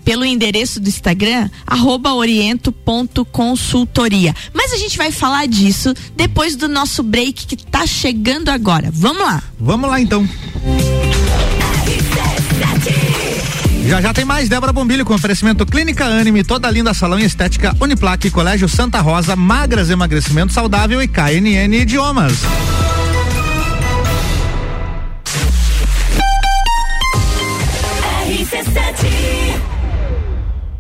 pelo 0.06 0.24
endereço 0.24 0.80
do 0.80 0.88
Instagram, 0.88 1.50
arroba 1.68 2.14
oriento.consultoria. 2.14 4.34
Mas 4.54 4.72
a 4.72 4.78
gente 4.78 4.98
vai 4.98 5.12
falar 5.12 5.46
disso 5.48 5.94
depois 6.16 6.56
do 6.56 6.70
nosso 6.70 7.04
break 7.04 7.46
que 7.46 7.58
tá 7.58 7.86
chegando 7.86 8.48
agora. 8.50 8.90
Vamos 8.92 9.22
lá. 9.22 9.44
Vamos 9.60 9.90
lá 9.90 10.00
então. 10.00 10.26
Já 13.88 14.02
já 14.02 14.14
tem 14.14 14.24
mais 14.24 14.48
Débora 14.48 14.72
Bombilho 14.72 15.04
com 15.04 15.14
oferecimento 15.14 15.66
Clínica 15.66 16.06
Anime, 16.06 16.44
toda 16.44 16.70
linda 16.70 16.94
salão 16.94 17.20
e 17.20 17.26
estética 17.26 17.76
Uniplaque, 17.80 18.30
Colégio 18.30 18.70
Santa 18.70 19.02
Rosa, 19.02 19.36
Magras 19.36 19.90
Emagrecimento 19.90 20.54
Saudável 20.54 21.02
e 21.02 21.08
KNN 21.08 21.76
Idiomas. 21.76 22.34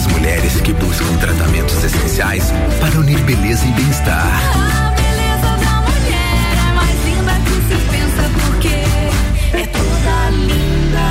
As 0.00 0.06
mulheres 0.06 0.58
que 0.62 0.72
buscam 0.72 1.14
tratamentos 1.18 1.84
essenciais 1.84 2.50
para 2.80 2.98
unir 2.98 3.18
beleza 3.24 3.66
e 3.66 3.72
bem-estar. 3.72 4.24
A 4.24 4.90
beleza 4.92 5.56
da 5.58 5.82
mulher 5.82 6.56
é 6.56 6.72
mais 6.72 7.04
linda 7.04 7.34
que 7.44 7.52
se 7.68 7.76
pensa, 7.90 8.22
porque 8.40 8.76
é 9.58 9.66
toda 9.66 10.30
linda. 10.30 11.04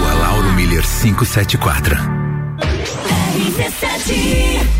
Rua 0.00 0.12
Lauro 0.14 0.52
Miller 0.54 0.82
574. 0.82 1.94
RC7 3.36 4.58
São 4.58 4.79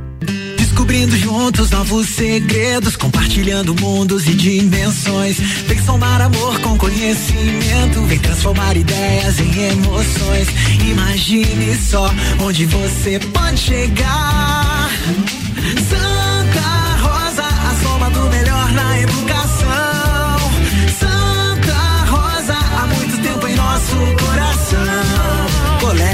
Descobrindo 0.71 1.17
juntos 1.17 1.69
novos 1.69 2.07
segredos, 2.07 2.95
compartilhando 2.95 3.75
mundos 3.75 4.25
e 4.25 4.33
dimensões. 4.33 5.37
Vem 5.67 5.77
somar 5.83 6.21
amor 6.21 6.57
com 6.61 6.77
conhecimento, 6.77 8.01
vem 8.07 8.17
transformar 8.17 8.77
ideias 8.77 9.37
em 9.37 9.63
emoções. 9.63 10.47
Imagine 10.89 11.75
só 11.75 12.09
onde 12.39 12.65
você 12.67 13.19
pode 13.19 13.59
chegar. 13.59 14.89
Santa 15.89 17.01
Rosa, 17.01 17.43
a 17.43 17.75
soma 17.83 18.09
do 18.09 18.29
melhor 18.29 18.71
na 18.71 18.97
educação. 18.97 20.37
Santa 20.97 22.05
Rosa, 22.09 22.53
há 22.53 22.87
muito 22.87 23.21
tempo 23.21 23.45
em 23.45 23.55
nosso 23.55 23.97
coração. 24.25 25.10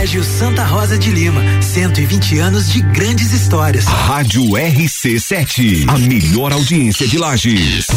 Colégio 0.07 0.23
Santa 0.23 0.63
Rosa 0.63 0.97
de 0.97 1.11
Lima, 1.11 1.41
120 1.61 2.39
anos 2.39 2.71
de 2.71 2.79
grandes 2.79 3.33
histórias. 3.33 3.83
Rádio 3.83 4.41
RC7, 4.41 5.83
a 5.85 5.97
melhor 5.97 6.53
audiência 6.53 7.05
de 7.05 7.17
Lages. 7.17 7.87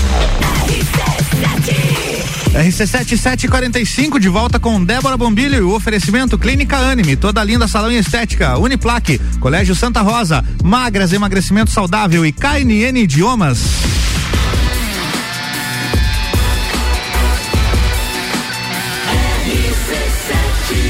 RC7745 2.57 4.19
de 4.19 4.29
volta 4.29 4.59
com 4.59 4.83
Débora 4.83 5.17
Bombilho 5.17 5.57
e 5.57 5.61
o 5.61 5.75
oferecimento 5.75 6.39
Clínica 6.39 6.77
Anime, 6.77 7.15
toda 7.15 7.45
linda 7.45 7.69
salão 7.69 7.93
estética, 7.93 8.59
Uniplaque, 8.59 9.21
Colégio 9.39 9.75
Santa 9.75 10.01
Rosa, 10.01 10.45
Magras 10.65 11.13
Emagrecimento 11.13 11.71
Saudável 11.71 12.25
e 12.25 12.33
KNN 12.33 12.99
Idiomas. 12.99 13.59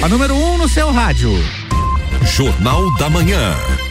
A 0.03 0.09
número 0.09 0.35
1 0.35 0.53
um 0.53 0.59
no 0.59 0.69
seu 0.69 0.93
rádio. 0.93 1.33
Jornal 2.23 2.95
da 2.97 3.11
Manhã. 3.11 3.86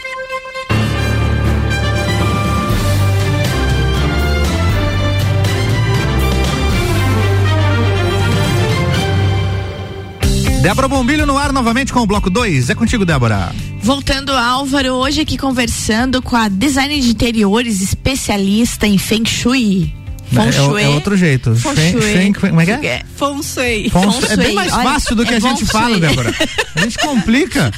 Débora 10.66 10.88
Bombilho 10.88 11.24
no 11.26 11.38
ar 11.38 11.52
novamente 11.52 11.92
com 11.92 12.00
o 12.00 12.06
bloco 12.06 12.28
2. 12.28 12.70
É 12.70 12.74
contigo, 12.74 13.04
Débora. 13.04 13.54
Voltando, 13.80 14.32
Álvaro, 14.32 14.94
hoje 14.94 15.20
aqui 15.20 15.38
conversando 15.38 16.20
com 16.20 16.34
a 16.34 16.48
designer 16.48 16.98
de 17.00 17.10
interiores, 17.10 17.80
especialista 17.80 18.84
em 18.84 18.98
Feng 18.98 19.24
Shui. 19.24 19.94
Feng 20.28 20.48
É, 20.48 20.52
Shui. 20.52 20.82
é 20.82 20.88
outro 20.88 21.16
jeito. 21.16 21.54
Feng 21.54 21.76
Feng- 21.76 22.34
Shui. 22.34 22.34
Como 22.50 22.60
é 22.60 22.64
que 22.66 22.72
é? 22.88 23.04
Feng 23.16 23.42
Shui. 23.44 23.90
Feng 23.90 24.10
Shui. 24.10 24.28
É 24.28 24.36
bem 24.36 24.46
Shui. 24.46 24.54
mais 24.56 24.72
Olha, 24.72 24.82
fácil 24.82 25.14
do 25.14 25.24
que 25.24 25.34
é 25.34 25.36
a 25.36 25.40
gente 25.40 25.64
fala, 25.66 25.90
Shui. 25.90 26.00
Débora. 26.00 26.34
A 26.74 26.80
gente 26.80 26.98
complica. 26.98 27.70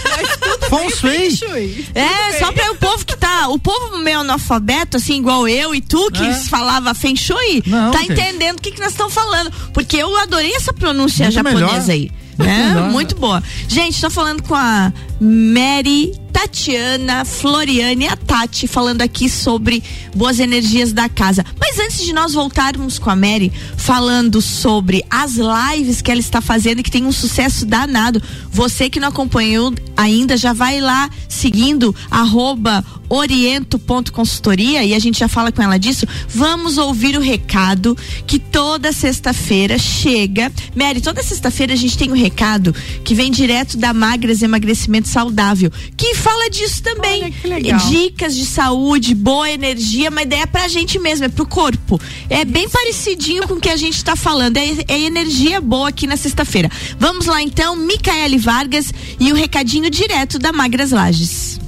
Feng 0.71 1.31
Shui. 1.31 1.87
É, 1.95 2.39
só 2.39 2.51
para 2.53 2.73
o 2.73 2.77
povo 2.77 3.05
que 3.05 3.19
tá, 3.19 3.49
o 3.49 3.59
povo 3.59 3.99
meio 3.99 4.21
analfabeto, 4.21 4.97
assim, 4.97 5.19
igual 5.19 5.47
eu 5.47 5.75
e 5.75 5.83
tu, 5.83 6.11
que 6.11 6.25
É. 6.25 6.33
falava 6.33 6.95
Feng 6.95 7.15
Shui, 7.17 7.63
Não, 7.67 7.91
tá 7.91 7.99
gente. 7.99 8.13
entendendo 8.13 8.57
o 8.57 8.63
que, 8.63 8.71
que 8.71 8.81
nós 8.81 8.93
estamos 8.93 9.13
falando. 9.13 9.53
Porque 9.75 9.99
eu 9.99 10.17
adorei 10.17 10.55
essa 10.55 10.73
pronúncia 10.73 11.25
Muito 11.27 11.35
japonesa 11.35 11.67
melhor. 11.67 11.91
aí. 11.91 12.11
Né? 12.39 12.89
Muito 12.91 13.17
boa. 13.17 13.43
Gente, 13.67 14.01
tô 14.01 14.09
falando 14.09 14.43
com 14.43 14.55
a 14.55 14.93
Mary 15.21 16.13
Tatiana 16.33 17.25
Floriane, 17.25 18.07
a 18.07 18.17
Tati, 18.17 18.69
falando 18.69 19.03
aqui 19.03 19.29
sobre 19.29 19.83
boas 20.15 20.39
energias 20.39 20.93
da 20.93 21.09
casa. 21.09 21.45
Mas 21.59 21.79
antes 21.81 22.05
de 22.05 22.13
nós 22.13 22.33
voltarmos 22.33 22.99
com 22.99 23.11
a 23.11 23.17
Mary, 23.17 23.53
falando 23.77 24.41
sobre 24.41 25.05
as 25.11 25.33
lives 25.35 26.01
que 26.01 26.11
ela 26.11 26.21
está 26.21 26.41
fazendo 26.41 26.79
e 26.79 26.83
que 26.83 26.91
tem 26.91 27.05
um 27.05 27.13
sucesso 27.13 27.67
danado. 27.67 28.23
Você 28.53 28.89
que 28.89 29.01
não 29.01 29.09
acompanhou 29.09 29.75
ainda, 29.97 30.37
já 30.37 30.53
vai 30.53 30.81
lá 30.81 31.11
seguindo 31.29 31.95
arroba 32.09 32.85
oriento.consultoria 33.09 34.85
e 34.85 34.95
a 34.95 34.99
gente 34.99 35.19
já 35.19 35.29
fala 35.29 35.51
com 35.51 35.63
ela 35.63 35.79
disso. 35.79 36.07
Vamos 36.29 36.79
ouvir 36.79 37.17
o 37.17 37.21
recado 37.21 37.97
que 38.27 38.39
toda 38.39 38.93
sexta-feira 38.93 39.79
chega. 39.79 40.53
Mary, 40.77 41.01
toda 41.01 41.23
sexta-feira 41.23 41.73
a 41.73 41.77
gente 41.77 41.97
tem 41.97 42.11
um 42.11 42.17
recado 42.17 42.75
que 43.03 43.15
vem 43.15 43.31
direto 43.31 43.77
da 43.77 43.93
Magras 43.95 44.43
Emagrecimento 44.43 45.08
Saudável, 45.09 45.71
que 45.97 46.15
fala 46.15 46.49
disso 46.51 46.83
também. 46.83 47.25
Olha, 47.25 47.31
que 47.31 47.49
legal. 47.49 47.81
Dicas 47.89 48.37
de 48.37 48.45
saúde, 48.45 49.15
boa 49.15 49.51
energia, 49.51 50.11
uma 50.11 50.23
ideia 50.23 50.47
pra 50.47 50.69
gente 50.69 50.99
mesmo, 50.99 51.25
é 51.25 51.29
pro 51.29 51.47
corpo. 51.47 52.01
É 52.29 52.45
bem 52.45 52.69
parecidinho 52.69 53.49
com 53.49 53.55
o 53.55 53.61
que 53.61 53.69
a 53.69 53.77
gente 53.77 54.05
tá 54.05 54.15
falando. 54.15 54.57
É, 54.57 54.69
é 54.87 55.01
energia 55.01 55.61
boa 55.61 55.89
aqui 55.89 56.07
na 56.07 56.17
sexta-feira. 56.17 56.71
Vamos 56.99 57.27
lá 57.27 57.43
então, 57.43 57.75
Micaele 57.75 58.39
Vargas 58.39 58.93
e 59.19 59.33
o 59.33 59.35
recadinho 59.35 59.91
direto 59.91 60.39
da 60.39 60.53
Magras 60.53 60.91
Lages. 60.91 61.59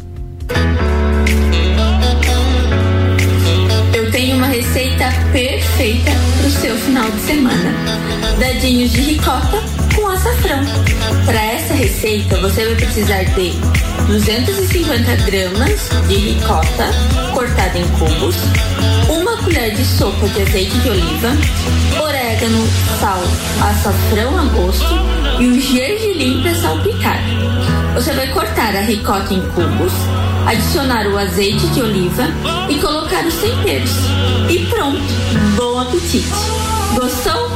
Eu 3.95 4.11
tenho 4.11 4.37
uma 4.37 4.47
receita 4.47 5.11
perfeita 5.33 6.11
pro 6.41 6.51
seu 6.51 6.77
final 6.77 7.11
de 7.11 7.21
semana. 7.23 7.75
Dadinhos 8.39 8.93
de 8.93 9.01
ricota 9.01 9.80
com 9.95 10.07
açafrão. 10.09 10.61
Para 11.25 11.41
essa 11.41 11.75
receita, 11.75 12.37
você 12.41 12.65
vai 12.65 12.75
precisar 12.75 13.25
de 13.25 13.53
250 14.07 15.17
gramas 15.27 15.89
de 16.09 16.15
ricota 16.15 16.91
cortada 17.33 17.79
em 17.79 17.87
cubos, 17.89 18.37
uma 19.09 19.37
colher 19.39 19.75
de 19.75 19.85
sopa 19.85 20.29
de 20.29 20.43
azeite 20.43 20.77
de 20.79 20.91
oliva, 20.91 21.29
orégano, 22.03 22.67
sal, 23.01 23.23
açafrão 23.61 24.39
a 24.39 24.45
gosto 24.45 24.95
e 25.39 25.49
um 25.49 25.61
gergelim 25.61 26.43
para 26.43 26.55
salpicar. 26.55 27.19
Você 27.95 28.13
vai 28.13 28.29
cortar 28.29 28.75
a 28.77 28.81
ricota 28.81 29.35
em 29.35 29.43
cubos, 29.51 29.93
adicionar 30.47 31.07
o 31.07 31.19
azeite 31.19 31.67
de 31.69 31.83
oliva 31.83 32.25
e 32.69 32.79
colocar 32.81 33.25
os 33.25 33.35
temperos. 33.35 33.91
E 34.49 34.67
pronto! 34.67 35.01
Bom 35.57 35.79
apetite! 35.79 36.29
Gostou? 36.95 37.51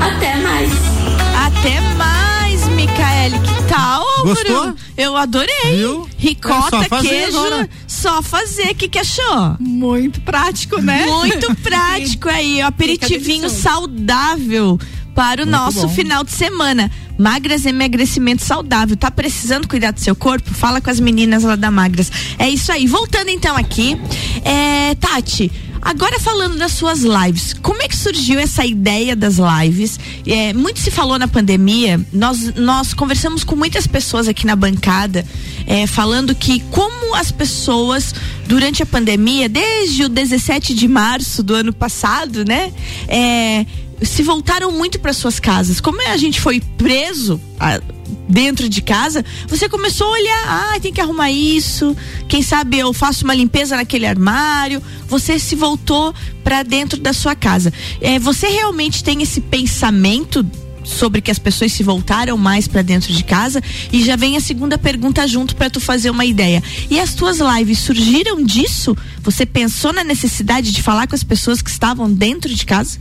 Até 0.00 0.36
mais! 0.36 1.01
Até 1.44 1.80
mais, 1.96 2.68
Micaele. 2.68 3.38
Que 3.40 3.62
tal? 3.68 4.04
Gostou? 4.24 4.74
Eu 4.96 5.16
adorei. 5.16 5.76
Viu? 5.76 6.08
Ricota, 6.16 6.76
É 6.76 6.88
só 6.88 7.00
queijo, 7.00 7.38
agora. 7.38 7.70
só 7.86 8.22
fazer. 8.22 8.70
O 8.70 8.74
que, 8.74 8.88
que 8.88 8.98
achou? 8.98 9.56
Muito 9.58 10.20
prático, 10.20 10.80
né? 10.80 11.04
Muito 11.06 11.54
prático 11.62 12.28
aí, 12.28 12.60
o 12.62 12.66
aperitivinho 12.66 13.48
saudável 13.50 14.78
para 15.14 15.42
o 15.42 15.46
nosso 15.46 15.82
bom. 15.82 15.88
final 15.88 16.24
de 16.24 16.32
semana. 16.32 16.90
Magras 17.18 17.66
emagrecimento 17.66 18.42
saudável. 18.44 18.96
Tá 18.96 19.10
precisando 19.10 19.68
cuidar 19.68 19.90
do 19.92 20.00
seu 20.00 20.14
corpo? 20.16 20.52
Fala 20.54 20.80
com 20.80 20.90
as 20.90 20.98
meninas 21.00 21.42
lá 21.42 21.56
da 21.56 21.70
Magras. 21.70 22.10
É 22.38 22.48
isso 22.48 22.70
aí. 22.72 22.86
Voltando 22.86 23.28
então 23.30 23.56
aqui, 23.56 24.00
é, 24.44 24.94
Tati. 24.94 25.50
Agora 25.82 26.20
falando 26.20 26.56
das 26.56 26.72
suas 26.72 27.02
lives, 27.02 27.54
como 27.60 27.82
é 27.82 27.88
que 27.88 27.96
surgiu 27.96 28.38
essa 28.38 28.64
ideia 28.64 29.16
das 29.16 29.36
lives? 29.36 29.98
É, 30.24 30.52
muito 30.52 30.78
se 30.78 30.92
falou 30.92 31.18
na 31.18 31.26
pandemia, 31.26 32.00
nós, 32.12 32.54
nós 32.54 32.94
conversamos 32.94 33.42
com 33.42 33.56
muitas 33.56 33.84
pessoas 33.84 34.28
aqui 34.28 34.46
na 34.46 34.54
bancada, 34.54 35.26
é, 35.66 35.84
falando 35.88 36.36
que 36.36 36.60
como 36.70 37.16
as 37.16 37.32
pessoas 37.32 38.14
durante 38.46 38.80
a 38.80 38.86
pandemia, 38.86 39.48
desde 39.48 40.04
o 40.04 40.08
17 40.08 40.72
de 40.72 40.86
março 40.86 41.42
do 41.42 41.52
ano 41.52 41.72
passado, 41.72 42.44
né? 42.44 42.72
É, 43.08 43.66
se 44.04 44.22
voltaram 44.22 44.72
muito 44.72 44.98
para 44.98 45.12
suas 45.12 45.38
casas. 45.38 45.80
Como 45.80 46.00
a 46.08 46.16
gente 46.16 46.40
foi 46.40 46.60
preso 46.60 47.40
ah, 47.58 47.80
dentro 48.28 48.68
de 48.68 48.82
casa, 48.82 49.24
você 49.46 49.68
começou 49.68 50.08
a 50.08 50.10
olhar, 50.10 50.44
ah, 50.46 50.80
tem 50.80 50.92
que 50.92 51.00
arrumar 51.00 51.30
isso. 51.30 51.96
Quem 52.28 52.42
sabe 52.42 52.78
eu 52.78 52.92
faço 52.92 53.24
uma 53.24 53.34
limpeza 53.34 53.76
naquele 53.76 54.06
armário. 54.06 54.82
Você 55.08 55.38
se 55.38 55.54
voltou 55.54 56.14
para 56.42 56.62
dentro 56.62 57.00
da 57.00 57.12
sua 57.12 57.34
casa. 57.34 57.72
É, 58.00 58.18
você 58.18 58.48
realmente 58.48 59.04
tem 59.04 59.22
esse 59.22 59.40
pensamento 59.40 60.44
sobre 60.84 61.20
que 61.20 61.30
as 61.30 61.38
pessoas 61.38 61.72
se 61.72 61.82
voltaram 61.82 62.36
mais 62.36 62.66
para 62.66 62.82
dentro 62.82 63.12
de 63.12 63.22
casa 63.22 63.62
e 63.92 64.02
já 64.02 64.16
vem 64.16 64.36
a 64.36 64.40
segunda 64.40 64.76
pergunta 64.76 65.26
junto 65.26 65.54
para 65.54 65.70
tu 65.70 65.80
fazer 65.80 66.10
uma 66.10 66.24
ideia. 66.24 66.62
E 66.90 66.98
as 66.98 67.14
tuas 67.14 67.38
lives 67.38 67.78
surgiram 67.78 68.42
disso? 68.42 68.96
Você 69.22 69.46
pensou 69.46 69.92
na 69.92 70.04
necessidade 70.04 70.72
de 70.72 70.82
falar 70.82 71.06
com 71.06 71.14
as 71.14 71.22
pessoas 71.22 71.62
que 71.62 71.70
estavam 71.70 72.12
dentro 72.12 72.52
de 72.52 72.66
casa? 72.66 72.98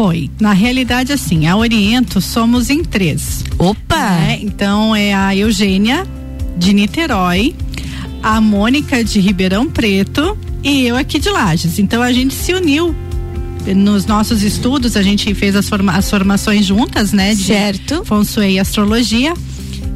Foi. 0.00 0.30
Na 0.40 0.54
realidade, 0.54 1.12
assim, 1.12 1.46
a 1.46 1.54
Oriento 1.58 2.22
somos 2.22 2.70
em 2.70 2.82
três. 2.82 3.44
Opa! 3.58 3.96
né? 3.96 4.38
Então 4.40 4.96
é 4.96 5.12
a 5.12 5.36
Eugênia 5.36 6.06
de 6.56 6.72
Niterói, 6.72 7.54
a 8.22 8.40
Mônica 8.40 9.04
de 9.04 9.20
Ribeirão 9.20 9.68
Preto 9.68 10.38
e 10.62 10.86
eu 10.86 10.96
aqui 10.96 11.18
de 11.18 11.28
Lages. 11.28 11.78
Então 11.78 12.00
a 12.00 12.14
gente 12.14 12.32
se 12.32 12.54
uniu 12.54 12.96
nos 13.76 14.06
nossos 14.06 14.42
estudos, 14.42 14.96
a 14.96 15.02
gente 15.02 15.34
fez 15.34 15.54
as, 15.54 15.68
forma- 15.68 15.92
as 15.92 16.08
formações 16.08 16.64
juntas, 16.64 17.12
né? 17.12 17.34
De 17.34 17.42
Certo. 17.42 18.02
Feng 18.02 18.24
Shui 18.24 18.52
e 18.52 18.58
astrologia. 18.58 19.34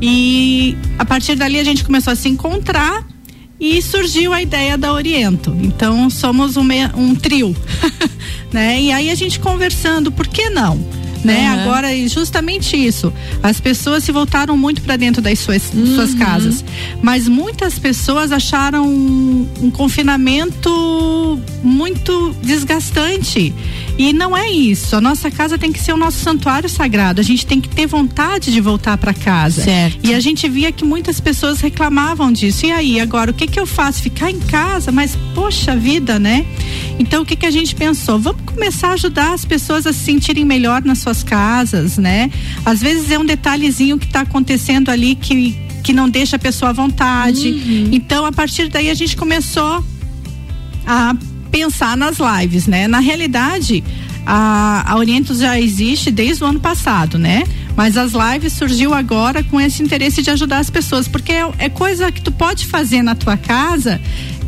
E 0.03 0.77
a 0.99 1.07
partir 1.07 1.35
dali 1.35 1.59
a 1.59 1.65
gente 1.65 1.83
começou 1.83 2.13
a 2.13 2.17
se 2.17 2.29
encontrar 2.29 3.07
e 3.59 3.81
surgiu 3.81 4.33
a 4.33 4.43
ideia 4.43 4.77
da 4.77 4.93
Oriento. 4.93 5.57
Então 5.63 6.09
somos 6.11 6.57
um, 6.57 6.67
um 6.97 7.15
trio, 7.15 7.55
né? 8.53 8.81
E 8.81 8.93
aí 8.93 9.11
a 9.11 9.15
gente 9.15 9.39
conversando, 9.41 10.11
por 10.11 10.27
que 10.27 10.51
não? 10.51 11.04
Né? 11.25 11.49
Aham. 11.49 11.63
Agora 11.63 12.09
justamente 12.09 12.77
isso. 12.77 13.13
As 13.43 13.61
pessoas 13.61 14.05
se 14.05 14.13
voltaram 14.13 14.57
muito 14.57 14.83
para 14.83 14.97
dentro 14.97 15.23
das 15.23 15.39
suas, 15.39 15.63
suas 15.95 16.15
casas, 16.15 16.65
mas 17.03 17.27
muitas 17.27 17.79
pessoas 17.79 18.31
acharam 18.31 18.87
um, 18.87 19.49
um 19.63 19.71
confinamento 19.71 21.41
muito 21.63 22.37
desgastante. 22.43 23.55
E 23.97 24.13
não 24.13 24.37
é 24.37 24.51
isso. 24.51 24.97
A 24.97 25.01
nossa 25.01 25.31
casa 25.31 25.57
tem 25.57 25.73
que 25.73 25.79
ser 25.79 25.93
o 25.93 25.97
nosso 25.97 26.19
santuário 26.19 26.69
sagrado. 26.69 27.21
A 27.21 27.25
gente 27.25 27.47
tem 27.47 27.61
que 27.61 27.69
ter 27.69 27.87
vontade 27.87 28.53
de 28.53 28.61
voltar 28.61 28.99
para 28.99 29.15
casa. 29.15 29.63
Certo. 29.63 29.99
E 30.03 30.13
a 30.13 30.21
gente 30.21 30.49
via 30.49 30.73
que 30.73 30.85
muitas 30.85 31.21
pessoas 31.21 31.61
reclamavam 31.61 32.33
disso. 32.33 32.67
E 32.67 32.73
aí, 32.73 33.01
agora, 33.01 33.31
o 33.31 33.35
que 33.35 33.47
que 33.47 33.59
eu 33.59 33.67
faço? 33.67 34.03
Ficar 34.03 34.31
em 34.31 34.41
casa? 34.41 34.91
Mas, 34.91 35.17
poxa 35.35 35.77
vida, 35.77 36.19
né? 36.19 36.45
Então, 36.99 37.23
o 37.23 37.27
que 37.27 37.37
que 37.37 37.47
a 37.47 37.51
gente 37.51 37.75
pensou? 37.75 38.19
Vamos 38.19 38.43
começar 38.45 38.89
a 38.89 38.93
ajudar 38.93 39.33
as 39.33 39.45
pessoas 39.45 39.87
a 39.87 39.93
se 39.93 40.01
sentirem 40.01 40.45
melhor 40.45 40.83
nas 40.83 40.99
suas 41.15 41.23
casas, 41.23 41.97
né? 41.97 42.31
Às 42.65 42.81
vezes 42.81 43.11
é 43.11 43.19
um 43.19 43.25
detalhezinho 43.25 43.99
que 43.99 44.07
está 44.07 44.21
acontecendo 44.21 44.91
ali 44.91 45.15
que, 45.15 45.57
que 45.83 45.93
não 45.93 46.11
deixa 46.11 46.37
a 46.37 46.39
pessoa 46.39 46.71
à 46.71 46.73
vontade. 46.73 47.49
Então, 47.93 48.27
a 48.27 48.33
partir 48.33 48.69
daí, 48.69 48.91
a 48.91 48.95
gente 48.95 49.17
começou 49.17 49.85
a 50.87 51.15
pensar 51.51 51.97
nas 51.97 52.17
lives, 52.19 52.67
né? 52.67 52.89
Na 52.89 52.99
realidade, 52.99 53.85
a, 54.27 54.93
a 54.93 54.97
Orientos 54.97 55.39
já 55.39 55.59
existe 55.59 56.11
desde 56.11 56.43
o 56.43 56.47
ano 56.47 56.61
passado, 56.61 57.19
né? 57.19 57.45
Mas 57.77 57.97
as 57.97 58.13
lives 58.13 58.53
surgiu 58.53 58.93
agora 58.93 59.43
com 59.45 59.61
esse 59.61 59.83
interesse 59.83 60.23
de 60.23 60.31
ajudar 60.31 60.59
as 60.59 60.71
pessoas, 60.71 61.07
porque 61.07 61.33
é, 61.33 61.49
é 61.59 61.69
coisa 61.69 62.11
que 62.11 62.21
tu 62.21 62.33
pode 62.33 62.67
fazer 62.67 63.03
na 63.03 63.15
tua 63.15 63.37
casa 63.37 64.01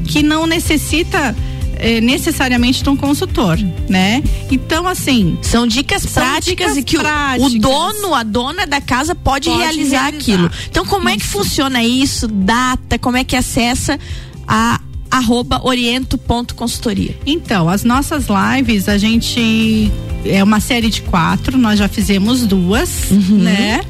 que 0.07 0.23
não 0.23 0.47
necessita 0.47 1.35
eh, 1.77 2.01
necessariamente 2.01 2.83
de 2.83 2.89
um 2.91 2.97
consultor, 2.97 3.59
né? 3.89 4.23
Então, 4.51 4.87
assim, 4.87 5.39
São 5.43 5.67
dicas 5.67 6.03
São 6.03 6.23
práticas 6.23 6.75
dicas 6.75 6.77
e 6.77 6.83
que 6.83 6.97
o- 6.97 7.01
o, 7.01 7.03
práticas. 7.03 7.53
dono, 7.61 8.15
a 8.15 8.23
dona 8.23 8.67
da 8.67 8.81
casa 8.81 9.15
pode, 9.15 9.49
Pode 9.49 9.61
realizar, 9.63 10.03
realizar. 10.03 10.07
aquilo. 10.21 10.51
Então, 10.71 10.85
como 10.87 11.09
é 11.09 11.17
que 11.17 11.25
funciona 11.27 11.83
isso? 11.85 12.27
Data, 12.29 12.99
como 12.99 13.17
é 13.17 13.25
que 13.25 13.37
acessa 13.37 13.99
a 14.47 14.81
arroba 15.11 15.61
oriento.consultoria? 15.65 17.17
Então, 17.27 17.69
as 17.69 17.85
nossas 17.85 18.25
lives, 18.29 18.89
a 18.89 18.99
gente 18.99 19.91
é 20.25 20.43
uma 20.43 20.61
série 20.61 20.89
de 20.91 21.03
quatro, 21.03 21.57
nós 21.59 21.79
já 21.79 21.89
fizemos 21.89 22.45
duas, 22.47 23.11
né? 23.11 23.83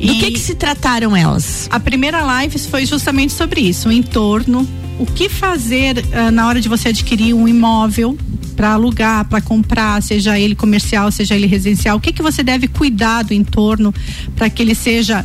Do 0.00 0.14
que 0.14 0.30
que 0.32 0.38
se 0.38 0.54
trataram 0.54 1.16
elas? 1.16 1.66
A 1.72 1.80
primeira 1.80 2.22
live 2.22 2.56
foi 2.60 2.86
justamente 2.86 3.32
sobre 3.32 3.60
isso, 3.62 3.88
o 3.88 3.92
entorno, 3.92 4.66
o 4.98 5.06
que 5.06 5.28
fazer 5.28 6.04
ah, 6.12 6.30
na 6.30 6.46
hora 6.48 6.60
de 6.60 6.68
você 6.68 6.88
adquirir 6.88 7.34
um 7.34 7.46
imóvel, 7.48 8.16
para 8.56 8.72
alugar, 8.72 9.24
para 9.26 9.40
comprar, 9.40 10.02
seja 10.02 10.36
ele 10.38 10.56
comercial, 10.56 11.12
seja 11.12 11.36
ele 11.36 11.46
residencial, 11.46 11.96
o 11.96 12.00
que 12.00 12.12
que 12.12 12.20
você 12.22 12.42
deve 12.42 12.66
cuidar 12.66 13.22
do 13.22 13.32
entorno 13.32 13.94
para 14.34 14.50
que 14.50 14.60
ele 14.60 14.74
seja 14.74 15.24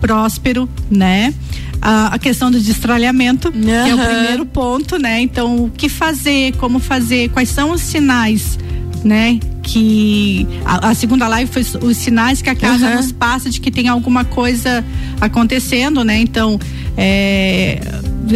próspero, 0.00 0.68
né? 0.90 1.32
A, 1.80 2.08
a 2.14 2.18
questão 2.18 2.50
do 2.50 2.60
destralhamento, 2.60 3.50
que 3.50 3.70
é 3.70 3.94
o 3.94 3.98
primeiro 3.98 4.44
ponto, 4.46 4.98
né? 4.98 5.20
Então, 5.22 5.64
o 5.64 5.70
que 5.70 5.88
fazer, 5.88 6.54
como 6.56 6.78
fazer, 6.78 7.30
quais 7.30 7.48
são 7.48 7.70
os 7.70 7.80
sinais, 7.80 8.58
né? 9.02 9.38
Que 9.62 10.46
a, 10.64 10.90
a 10.90 10.94
segunda 10.94 11.26
live 11.28 11.50
foi 11.50 11.62
os- 11.80 11.96
sinais 11.96 12.42
que 12.42 12.50
a 12.50 12.54
casa 12.54 12.86
Aham. 12.88 12.96
nos 12.96 13.10
passa 13.10 13.48
de 13.48 13.58
que 13.58 13.70
tem 13.70 13.88
alguma 13.88 14.22
coisa 14.24 14.84
acontecendo, 15.20 16.04
né? 16.04 16.18
Então, 16.20 16.58
é, 16.96 17.80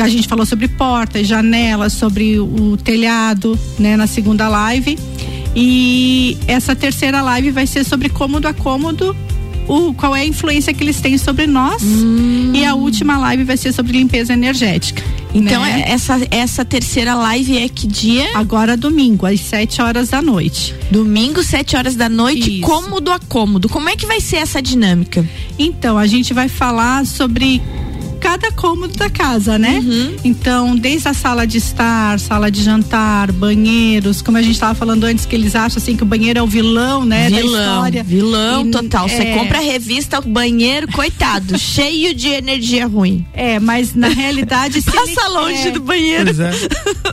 a 0.02 0.08
gente 0.08 0.28
falou 0.28 0.46
sobre 0.46 0.68
portas, 0.68 1.26
janelas, 1.26 1.92
sobre 1.92 2.38
o 2.38 2.76
telhado, 2.76 3.58
né? 3.78 3.96
Na 3.96 4.06
segunda 4.06 4.48
live. 4.48 4.98
E 5.54 6.36
essa 6.46 6.76
terceira 6.76 7.22
live 7.22 7.50
vai 7.50 7.66
ser 7.66 7.84
sobre 7.84 8.08
cômodo 8.08 8.46
a 8.46 8.54
cômodo, 8.54 9.16
o, 9.66 9.92
qual 9.94 10.14
é 10.14 10.20
a 10.20 10.24
influência 10.24 10.72
que 10.72 10.82
eles 10.82 11.00
têm 11.00 11.18
sobre 11.18 11.46
nós. 11.46 11.82
E 12.52 12.64
a 12.64 12.74
última 12.74 13.18
live 13.18 13.44
vai 13.44 13.56
ser 13.56 13.72
sobre 13.72 13.92
limpeza 13.92 14.32
energética. 14.32 15.02
Então, 15.32 15.62
né? 15.62 15.84
essa, 15.86 16.20
essa 16.30 16.64
terceira 16.64 17.14
live 17.14 17.58
é 17.58 17.68
que 17.68 17.86
dia? 17.86 18.36
Agora 18.36 18.76
domingo, 18.76 19.26
às 19.26 19.40
7 19.40 19.80
horas 19.80 20.08
da 20.08 20.20
noite. 20.20 20.74
Domingo, 20.90 21.42
7 21.42 21.76
horas 21.76 21.94
da 21.94 22.08
noite, 22.08 22.58
Isso. 22.58 22.62
cômodo 22.62 23.12
a 23.12 23.18
cômodo. 23.18 23.68
Como 23.68 23.88
é 23.88 23.96
que 23.96 24.06
vai 24.06 24.20
ser 24.20 24.36
essa 24.36 24.60
dinâmica? 24.60 25.24
Então, 25.58 25.96
a 25.96 26.06
gente 26.06 26.34
vai 26.34 26.48
falar 26.48 27.06
sobre 27.06 27.62
cada 28.20 28.52
cômodo 28.52 28.96
da 28.96 29.08
casa, 29.08 29.58
né? 29.58 29.78
Uhum. 29.82 30.16
Então, 30.22 30.76
desde 30.76 31.08
a 31.08 31.14
sala 31.14 31.46
de 31.46 31.58
estar, 31.58 32.20
sala 32.20 32.50
de 32.50 32.62
jantar, 32.62 33.32
banheiros, 33.32 34.20
como 34.22 34.36
a 34.36 34.42
gente 34.42 34.52
estava 34.54 34.74
falando 34.74 35.04
antes, 35.04 35.24
que 35.26 35.34
eles 35.34 35.54
acham 35.56 35.78
assim 35.78 35.96
que 35.96 36.02
o 36.02 36.06
banheiro 36.06 36.38
é 36.38 36.42
o 36.42 36.46
vilão, 36.46 37.04
né? 37.04 37.30
da 37.30 37.36
vilão, 37.38 37.60
história. 37.76 38.02
vilão 38.04 38.66
E, 38.66 38.70
total. 38.70 39.08
Você 39.08 39.22
é, 39.22 39.34
compra 39.38 39.58
a 39.58 39.62
revista, 39.62 40.18
o 40.18 40.22
banheiro, 40.28 40.86
coitado, 40.92 41.56
cheio 41.58 42.14
de 42.14 42.28
energia 42.28 42.86
ruim. 42.86 43.24
É, 43.32 43.58
mas 43.58 43.94
na 43.94 44.08
realidade. 44.08 44.82
se 44.82 44.90
Passa 44.90 45.20
ele- 45.26 45.28
longe 45.34 45.68
é, 45.68 45.70
do 45.70 45.80
banheiro. 45.80 46.24
Pois 46.24 46.40
é. 46.40 46.50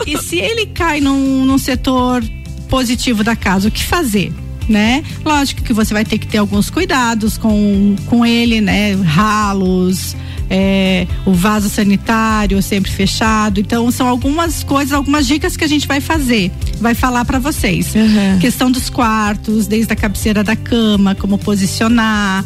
E 0.06 0.18
se 0.22 0.38
ele 0.38 0.66
cai 0.68 1.00
num, 1.00 1.46
num 1.46 1.58
setor 1.58 2.24
positivo 2.70 3.24
da 3.24 3.36
casa, 3.36 3.70
o 3.70 3.72
que 3.72 3.84
fazer? 3.84 4.34
Né? 4.68 5.02
Lógico 5.24 5.64
que 5.64 5.72
você 5.72 5.94
vai 5.94 6.04
ter 6.04 6.18
que 6.18 6.28
ter 6.28 6.40
alguns 6.40 6.70
cuidados 6.70 7.38
com, 7.38 7.96
com 8.08 8.26
ele, 8.26 8.60
né? 8.60 8.94
Ralos, 8.96 10.14
é, 10.50 11.08
o 11.26 11.34
vaso 11.34 11.70
sanitário 11.70 12.62
sempre 12.62 12.92
fechado. 12.92 13.60
Então, 13.60 13.90
são 13.92 14.08
algumas 14.08 14.64
coisas, 14.64 14.94
algumas 14.94 15.28
dicas 15.28 15.58
que 15.58 15.64
a 15.64 15.68
gente 15.68 15.88
vai 15.88 16.02
fazer, 16.02 16.52
vai 16.80 16.94
falar 16.94 17.26
para 17.26 17.40
vocês. 17.40 17.94
Uhum. 17.96 18.40
Questão 18.40 18.72
dos 18.72 18.90
quartos, 18.90 19.68
desde 19.68 19.94
a 19.94 19.96
cabeceira 19.96 20.44
da 20.44 20.56
cama, 20.56 21.16
como 21.16 21.38
posicionar, 21.38 22.44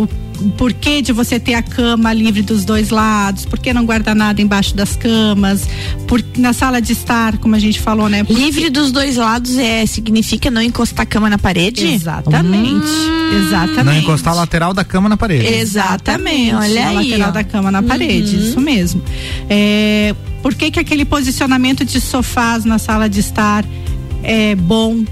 o 0.00 0.27
o 0.27 0.27
porquê 0.56 1.02
de 1.02 1.12
você 1.12 1.38
ter 1.40 1.54
a 1.54 1.62
cama 1.62 2.12
livre 2.12 2.42
dos 2.42 2.64
dois 2.64 2.90
lados, 2.90 3.44
por 3.44 3.58
que 3.58 3.72
não 3.72 3.84
guardar 3.84 4.14
nada 4.14 4.40
embaixo 4.40 4.74
das 4.76 4.96
camas, 4.96 5.68
por, 6.06 6.22
na 6.36 6.52
sala 6.52 6.80
de 6.80 6.92
estar, 6.92 7.38
como 7.38 7.54
a 7.54 7.58
gente 7.58 7.80
falou, 7.80 8.08
né? 8.08 8.24
Porque- 8.24 8.40
Livre 8.40 8.70
dos 8.70 8.92
dois 8.92 9.16
lados 9.16 9.56
é 9.58 9.84
significa 9.86 10.50
não 10.50 10.62
encostar 10.62 11.02
a 11.02 11.06
cama 11.06 11.28
na 11.28 11.38
parede? 11.38 11.86
Exatamente. 11.86 12.86
Exatamente. 13.46 13.84
Não 13.84 13.96
encostar 13.98 14.32
a 14.32 14.36
lateral 14.36 14.72
da 14.72 14.84
cama 14.84 15.08
na 15.08 15.16
parede. 15.16 15.46
Exatamente. 15.46 16.54
Olha 16.54 16.86
a 16.86 16.88
aí. 16.90 16.94
lateral 17.10 17.28
ó. 17.28 17.32
da 17.32 17.44
cama 17.44 17.70
na 17.70 17.82
parede, 17.82 18.36
Uhum. 18.36 18.42
isso 18.42 18.60
mesmo. 18.60 19.02
É, 19.50 20.14
por 20.42 20.54
que, 20.54 20.70
que 20.70 20.80
aquele 20.80 21.04
posicionamento 21.04 21.84
de 21.84 22.00
sofás 22.00 22.64
na 22.64 22.78
sala 22.78 23.08
de 23.08 23.20
estar 23.20 23.64
é 24.22 24.54
bom? 24.54 25.04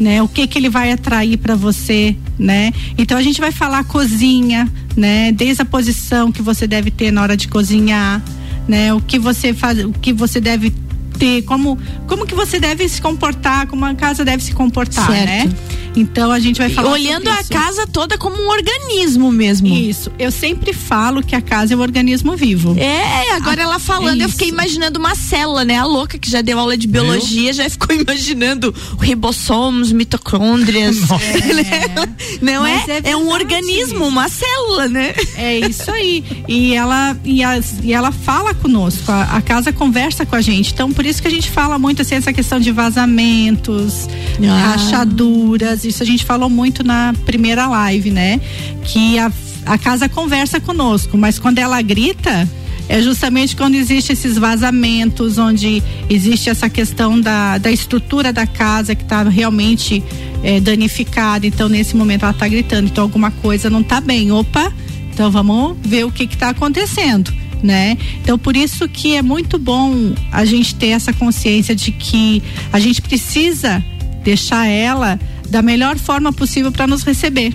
Né? 0.00 0.22
O 0.22 0.28
que 0.28 0.46
que 0.46 0.58
ele 0.58 0.70
vai 0.70 0.90
atrair 0.90 1.36
para 1.36 1.54
você, 1.54 2.16
né? 2.38 2.72
Então 2.96 3.18
a 3.18 3.22
gente 3.22 3.38
vai 3.38 3.52
falar 3.52 3.84
cozinha, 3.84 4.66
né? 4.96 5.30
Desde 5.30 5.60
a 5.60 5.64
posição 5.64 6.32
que 6.32 6.40
você 6.40 6.66
deve 6.66 6.90
ter 6.90 7.10
na 7.10 7.20
hora 7.20 7.36
de 7.36 7.46
cozinhar, 7.46 8.22
né? 8.66 8.94
O 8.94 9.00
que 9.02 9.18
você 9.18 9.52
faz, 9.52 9.78
o 9.84 9.92
que 9.92 10.14
você 10.14 10.40
deve 10.40 10.72
ter, 11.18 11.42
como 11.42 11.78
como 12.06 12.24
que 12.26 12.34
você 12.34 12.58
deve 12.58 12.88
se 12.88 13.00
comportar, 13.02 13.66
como 13.66 13.84
a 13.84 13.94
casa 13.94 14.24
deve 14.24 14.42
se 14.42 14.54
comportar, 14.54 15.06
Certo. 15.06 15.26
né? 15.26 15.52
Então 15.96 16.30
a 16.30 16.38
gente 16.38 16.58
vai 16.58 16.70
falar 16.70 16.92
Olhando 16.92 17.24
sobre 17.28 17.40
a 17.40 17.44
casa 17.44 17.86
toda 17.86 18.16
como 18.16 18.36
um 18.36 18.48
organismo 18.48 19.30
mesmo. 19.32 19.66
Isso. 19.68 20.10
Eu 20.18 20.30
sempre 20.30 20.72
falo 20.72 21.22
que 21.22 21.34
a 21.34 21.40
casa 21.40 21.74
é 21.74 21.76
um 21.76 21.80
organismo 21.80 22.36
vivo. 22.36 22.76
É, 22.78 23.32
agora 23.32 23.62
ela 23.62 23.78
falando, 23.78 24.20
é 24.20 24.24
eu 24.24 24.28
fiquei 24.28 24.48
imaginando 24.48 24.98
uma 24.98 25.14
célula, 25.14 25.64
né? 25.64 25.78
A 25.78 25.84
louca 25.84 26.18
que 26.18 26.30
já 26.30 26.40
deu 26.42 26.58
aula 26.58 26.76
de 26.76 26.86
biologia 26.86 27.52
já 27.52 27.68
ficou 27.68 27.94
imaginando 27.96 28.74
ribossomos, 29.00 29.92
mitocôndrias. 29.92 30.96
Não 32.40 32.66
é? 32.66 32.76
Mas 32.86 32.88
é 32.88 33.10
É, 33.10 33.16
um 33.16 33.28
organismo, 33.30 34.06
uma 34.06 34.28
célula, 34.28 34.88
né? 34.88 35.14
É 35.34 35.58
isso 35.58 35.90
aí. 35.90 36.24
E 36.48 36.74
ela, 36.74 37.16
e, 37.24 37.42
as- 37.42 37.74
e 37.82 37.92
ela 37.92 38.12
fala 38.12 38.54
conosco, 38.54 39.10
a, 39.10 39.22
a 39.36 39.42
casa 39.42 39.72
conversa 39.72 40.24
com 40.24 40.36
a 40.36 40.40
gente. 40.40 40.72
Então, 40.72 40.92
por 40.92 41.04
isso 41.04 41.20
que 41.20 41.28
a 41.28 41.30
gente 41.30 41.50
fala 41.50 41.78
muito 41.78 42.02
assim, 42.02 42.14
essa 42.14 42.32
questão 42.32 42.58
de 42.60 42.70
vazamentos, 42.70 44.08
Ah. 44.42 44.72
rachaduras. 44.72 45.79
Isso 45.84 46.02
a 46.02 46.06
gente 46.06 46.24
falou 46.24 46.48
muito 46.48 46.84
na 46.84 47.14
primeira 47.24 47.66
live, 47.66 48.10
né? 48.10 48.40
Que 48.84 49.18
a, 49.18 49.32
a 49.66 49.78
casa 49.78 50.08
conversa 50.08 50.60
conosco, 50.60 51.16
mas 51.16 51.38
quando 51.38 51.58
ela 51.58 51.80
grita. 51.82 52.48
É 52.88 53.00
justamente 53.00 53.54
quando 53.54 53.76
existe 53.76 54.12
esses 54.12 54.36
vazamentos, 54.36 55.38
onde 55.38 55.80
existe 56.08 56.50
essa 56.50 56.68
questão 56.68 57.20
da, 57.20 57.56
da 57.56 57.70
estrutura 57.70 58.32
da 58.32 58.48
casa 58.48 58.96
que 58.96 59.04
está 59.04 59.22
realmente 59.22 60.02
é, 60.42 60.58
danificada. 60.58 61.46
Então, 61.46 61.68
nesse 61.68 61.94
momento, 61.94 62.24
ela 62.24 62.32
está 62.32 62.48
gritando. 62.48 62.88
Então, 62.88 63.04
alguma 63.04 63.30
coisa 63.30 63.70
não 63.70 63.80
está 63.80 64.00
bem. 64.00 64.32
Opa, 64.32 64.72
então 65.20 65.30
vamos 65.30 65.76
ver 65.82 66.06
o 66.06 66.10
que 66.10 66.24
está 66.24 66.48
acontecendo, 66.48 67.30
né? 67.62 67.98
Então 68.22 68.38
por 68.38 68.56
isso 68.56 68.88
que 68.88 69.16
é 69.16 69.20
muito 69.20 69.58
bom 69.58 70.14
a 70.32 70.46
gente 70.46 70.74
ter 70.74 70.88
essa 70.88 71.12
consciência 71.12 71.74
de 71.74 71.92
que 71.92 72.42
a 72.72 72.80
gente 72.80 73.02
precisa 73.02 73.84
deixar 74.24 74.66
ela 74.66 75.20
da 75.50 75.62
melhor 75.62 75.98
forma 75.98 76.32
possível 76.32 76.70
para 76.70 76.86
nos 76.86 77.02
receber, 77.02 77.52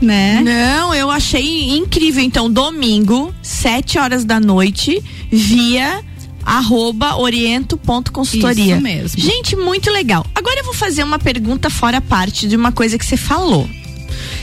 né? 0.00 0.40
Não, 0.42 0.94
eu 0.94 1.10
achei 1.10 1.70
incrível. 1.76 2.22
Então, 2.22 2.50
domingo, 2.50 3.34
7 3.42 3.98
horas 3.98 4.24
da 4.24 4.38
noite, 4.40 5.02
via 5.30 6.02
arroba 6.44 7.16
oriento.consultoria. 7.16 8.74
Isso 8.74 8.82
mesmo. 8.82 9.20
Gente, 9.20 9.56
muito 9.56 9.90
legal. 9.90 10.26
Agora 10.34 10.60
eu 10.60 10.64
vou 10.64 10.74
fazer 10.74 11.02
uma 11.02 11.18
pergunta 11.18 11.70
fora 11.70 12.00
parte 12.00 12.46
de 12.46 12.54
uma 12.54 12.70
coisa 12.70 12.98
que 12.98 13.04
você 13.04 13.16
falou. 13.16 13.68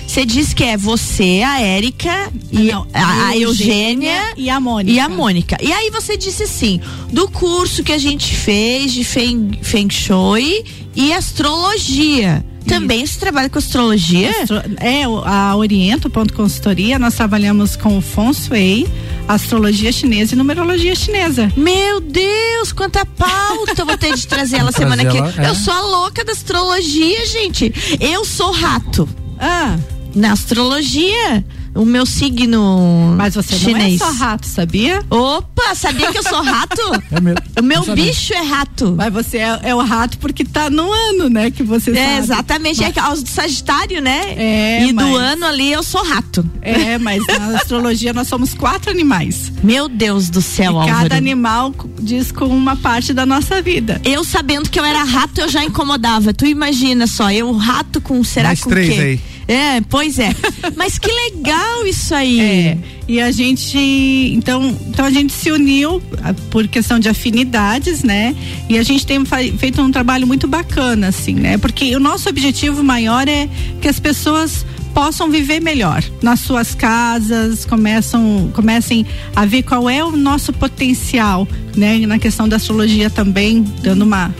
Você 0.05 0.25
disse 0.25 0.53
que 0.53 0.63
é 0.63 0.75
você, 0.75 1.41
a 1.45 1.61
Érica 1.61 2.29
e 2.51 2.63
Não, 2.63 2.85
a, 2.93 3.27
a 3.27 3.37
Eugênia 3.37 4.33
e 4.35 4.49
a 4.49 4.59
Mônica. 4.59 4.91
e 4.91 4.99
a 4.99 5.07
Mônica. 5.07 5.57
E 5.61 5.71
aí 5.71 5.89
você 5.89 6.17
disse 6.17 6.43
assim, 6.43 6.81
do 7.13 7.29
curso 7.29 7.81
que 7.81 7.93
a 7.93 7.97
gente 7.97 8.35
fez 8.35 8.91
de 8.91 9.05
Feng, 9.05 9.57
feng 9.61 9.89
Shui 9.89 10.65
e 10.93 11.13
astrologia. 11.13 12.43
Também 12.67 13.05
você 13.05 13.19
trabalha 13.19 13.49
com 13.49 13.59
astrologia? 13.59 14.29
Astro- 14.41 14.61
É, 14.79 15.03
a 15.25 15.55
Oriento 15.55 16.09
Ponto 16.09 16.33
Consultoria, 16.33 16.97
nós 16.99 17.15
trabalhamos 17.15 17.75
com 17.75 17.97
o 17.97 18.01
Feng 18.01 18.33
Shui, 18.33 18.87
astrologia 19.27 19.91
chinesa 19.91 20.33
e 20.33 20.37
numerologia 20.37 20.95
chinesa. 20.95 21.51
Meu 21.57 21.99
Deus, 21.99 22.71
quanta 22.71 23.05
pauta! 23.05 23.73
Eu 23.77 23.85
vou 23.85 23.97
ter 23.97 24.13
de 24.15 24.25
trazer 24.27 24.57
ela 24.57 24.71
semana 24.73 25.03
que 25.05 25.17
ela, 25.17 25.33
é. 25.37 25.49
Eu 25.49 25.55
sou 25.55 25.73
a 25.73 25.81
louca 25.81 26.23
da 26.23 26.31
astrologia, 26.31 27.25
gente. 27.25 27.73
Eu 27.99 28.23
sou 28.23 28.51
rato. 28.51 29.07
Ah, 29.39 29.77
Na 30.15 30.33
astrologia, 30.33 31.43
o 31.73 31.85
meu 31.85 32.05
signo 32.05 33.13
mas 33.17 33.35
você 33.35 33.55
chinês. 33.57 33.99
não 33.99 34.07
é 34.07 34.11
só 34.13 34.17
rato, 34.17 34.47
sabia? 34.47 35.01
Opa, 35.09 35.73
sabia 35.75 36.11
que 36.11 36.17
eu 36.17 36.23
sou 36.23 36.41
rato? 36.41 36.81
É 37.11 37.19
mesmo. 37.19 37.39
O 37.59 37.63
meu 37.63 37.83
bicho 37.95 38.33
é 38.33 38.41
rato. 38.41 38.93
Mas 38.97 39.11
você 39.13 39.37
é, 39.39 39.59
é 39.63 39.75
o 39.75 39.79
rato 39.81 40.17
porque 40.17 40.43
tá 40.45 40.69
no 40.69 40.91
ano, 40.91 41.29
né? 41.29 41.51
Que 41.51 41.61
você 41.61 41.91
É, 41.91 41.93
sabe. 41.95 42.17
exatamente, 42.19 42.83
é 42.83 42.91
aos 42.99 43.21
do 43.23 43.29
Sagitário, 43.29 44.01
né? 44.01 44.21
É, 44.37 44.83
e 44.85 44.93
do 44.93 44.95
mas- 44.95 45.15
ano 45.15 45.45
ali 45.45 45.71
eu 45.71 45.83
sou 45.83 46.03
rato. 46.03 46.45
É, 46.61 46.97
mas 46.97 47.25
na 47.27 47.57
astrologia 47.59 48.13
nós 48.13 48.27
somos 48.27 48.53
quatro 48.53 48.89
animais. 48.91 49.51
Meu 49.63 49.89
Deus 49.89 50.29
do 50.29 50.41
céu, 50.41 50.73
e 50.73 50.75
Álvaro. 50.77 50.91
cada 51.03 51.15
animal 51.17 51.73
diz 51.99 52.31
com 52.31 52.45
uma 52.45 52.75
parte 52.75 53.13
da 53.13 53.25
nossa 53.25 53.61
vida. 53.61 54.01
Eu 54.05 54.23
sabendo 54.23 54.69
que 54.69 54.79
eu 54.79 54.85
era 54.85 55.03
rato, 55.03 55.41
eu 55.41 55.49
já 55.49 55.63
incomodava. 55.63 56.33
Tu 56.33 56.45
imagina 56.45 57.07
só, 57.07 57.29
eu 57.31 57.51
rato 57.55 57.99
com 58.01 58.23
será 58.23 58.49
Mais 58.49 58.61
com 58.61 58.69
três 58.69 58.93
quê? 58.93 59.01
aí. 59.01 59.21
É, 59.47 59.81
pois 59.81 60.19
é. 60.19 60.33
Mas 60.75 60.97
que 60.97 61.11
legal 61.11 61.85
isso 61.85 62.13
aí. 62.13 62.39
É. 62.39 62.77
E 63.07 63.19
a 63.19 63.31
gente, 63.31 63.77
então, 64.33 64.75
então 64.87 65.05
a 65.05 65.09
gente 65.09 65.33
se 65.33 65.51
uniu 65.51 66.01
ah, 66.23 66.33
por 66.49 66.67
questão 66.67 66.99
de 66.99 67.09
afinidades, 67.09 68.03
né? 68.03 68.35
E 68.69 68.77
a 68.77 68.83
gente 68.83 69.05
tem 69.05 69.21
feito 69.57 69.81
um 69.81 69.91
trabalho 69.91 70.25
muito 70.25 70.47
bacana, 70.47 71.09
assim, 71.09 71.33
né? 71.33 71.57
Porque 71.57 71.95
o 71.95 71.99
nosso 71.99 72.29
objetivo 72.29 72.83
maior 72.83 73.27
é 73.27 73.49
que 73.81 73.87
as 73.87 73.99
pessoas 73.99 74.65
possam 74.93 75.29
viver 75.29 75.61
melhor 75.61 76.03
nas 76.21 76.41
suas 76.41 76.75
casas, 76.75 77.65
começam, 77.65 78.51
comecem 78.53 79.05
a 79.35 79.45
ver 79.45 79.63
qual 79.63 79.89
é 79.89 80.03
o 80.03 80.11
nosso 80.11 80.53
potencial, 80.53 81.47
né? 81.75 81.97
Na 82.05 82.19
questão 82.19 82.47
da 82.47 82.57
astrologia 82.57 83.09
também, 83.09 83.61
dando 83.81 84.03
uma 84.03 84.33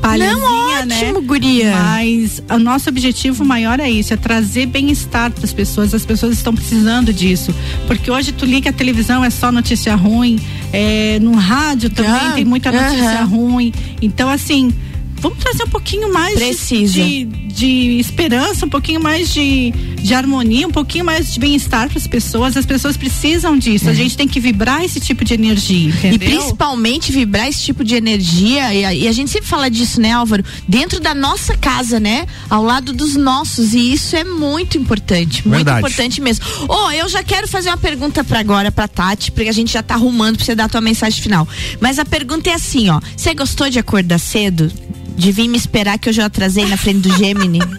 palhazinha 0.00 0.69
né? 0.86 0.96
ótimo, 1.02 1.20
guria. 1.22 1.72
Mas 1.76 2.42
o 2.50 2.58
nosso 2.58 2.88
objetivo 2.88 3.44
maior 3.44 3.80
é 3.80 3.90
isso, 3.90 4.12
é 4.12 4.16
trazer 4.16 4.66
bem-estar 4.66 5.30
para 5.30 5.44
as 5.44 5.52
pessoas. 5.52 5.94
As 5.94 6.04
pessoas 6.04 6.32
estão 6.34 6.54
precisando 6.54 7.12
disso. 7.12 7.54
Porque 7.86 8.10
hoje 8.10 8.32
tu 8.32 8.44
liga 8.44 8.70
a 8.70 8.72
televisão, 8.72 9.24
é 9.24 9.30
só 9.30 9.50
notícia 9.52 9.94
ruim. 9.94 10.38
É, 10.72 11.18
no 11.20 11.34
rádio 11.34 11.90
também 11.90 12.12
Ah, 12.12 12.32
tem 12.34 12.44
muita 12.44 12.70
notícia 12.70 13.20
aham. 13.22 13.24
ruim. 13.26 13.72
Então, 14.00 14.28
assim, 14.28 14.72
vamos 15.20 15.38
trazer 15.38 15.64
um 15.64 15.68
pouquinho 15.68 16.12
mais 16.12 16.34
de- 16.38 16.44
Precisa. 16.44 16.94
de, 16.94 17.24
de 17.24 17.98
esperança, 18.00 18.66
um 18.66 18.68
pouquinho 18.68 19.00
mais 19.02 19.32
de, 19.32 19.70
de 19.70 20.14
harmonia, 20.14 20.66
um 20.66 20.70
pouquinho 20.70 21.04
mais 21.04 21.32
de 21.32 21.38
bem-estar 21.40 21.88
para 21.88 21.98
as 21.98 22.06
pessoas. 22.06 22.56
As 22.56 22.66
pessoas 22.66 22.96
precisam 22.96 23.56
disso. 23.58 23.88
A 23.88 23.94
gente 23.94 24.16
tem 24.16 24.26
que 24.26 24.40
vibrar 24.40 24.82
esse 24.84 25.00
tipo 25.00 25.24
de 25.24 25.34
energia, 25.34 25.88
entendeu? 25.90 26.14
E 26.14 26.18
principalmente 26.18 27.12
vibrar 27.12 27.48
esse 27.48 27.62
tipo 27.62 27.84
de 27.84 27.94
energia, 27.94 28.72
e 28.74 28.84
a, 28.84 28.94
e 28.94 29.08
a 29.08 29.12
gente 29.12 29.30
sempre 29.30 29.48
fala 29.48 29.68
disso, 29.70 30.00
né, 30.00 30.12
Álvaro? 30.12 30.44
Dentro 30.66 31.00
da 31.00 31.14
nossa 31.14 31.56
casa, 31.56 32.00
né? 32.00 32.26
Ao 32.48 32.62
lado 32.62 32.92
dos 32.92 33.14
nossos. 33.16 33.74
E 33.74 33.92
isso 33.92 34.16
é 34.16 34.24
muito 34.24 34.78
importante. 34.78 35.46
Muito 35.46 35.56
Verdade. 35.64 35.78
importante 35.80 36.20
mesmo. 36.20 36.44
Ô, 36.68 36.90
eu 36.90 37.08
já 37.08 37.22
quero 37.22 37.46
fazer 37.46 37.68
uma 37.68 37.76
pergunta 37.76 38.24
pra 38.24 38.40
agora, 38.40 38.72
pra 38.72 38.88
Tati, 38.88 39.30
porque 39.32 39.48
a 39.48 39.52
gente 39.52 39.72
já 39.72 39.82
tá 39.82 39.94
arrumando 39.94 40.36
pra 40.36 40.44
você 40.46 40.54
dar 40.54 40.64
a 40.64 40.68
tua 40.68 40.80
mensagem 40.80 41.20
final. 41.22 41.46
Mas 41.80 41.98
a 41.98 42.04
pergunta 42.04 42.48
é 42.50 42.54
assim, 42.54 42.88
ó. 42.88 43.00
Você 43.16 43.34
gostou 43.34 43.68
de 43.68 43.78
acordar 43.78 44.18
cedo? 44.18 44.72
De 45.20 45.32
vir 45.32 45.48
me 45.48 45.56
esperar 45.58 45.98
que 45.98 46.08
eu 46.08 46.12
já 46.12 46.24
atrasei 46.26 46.64
na 46.66 46.76
frente 46.76 47.00
do 47.08 47.16
Gemini? 47.16 47.60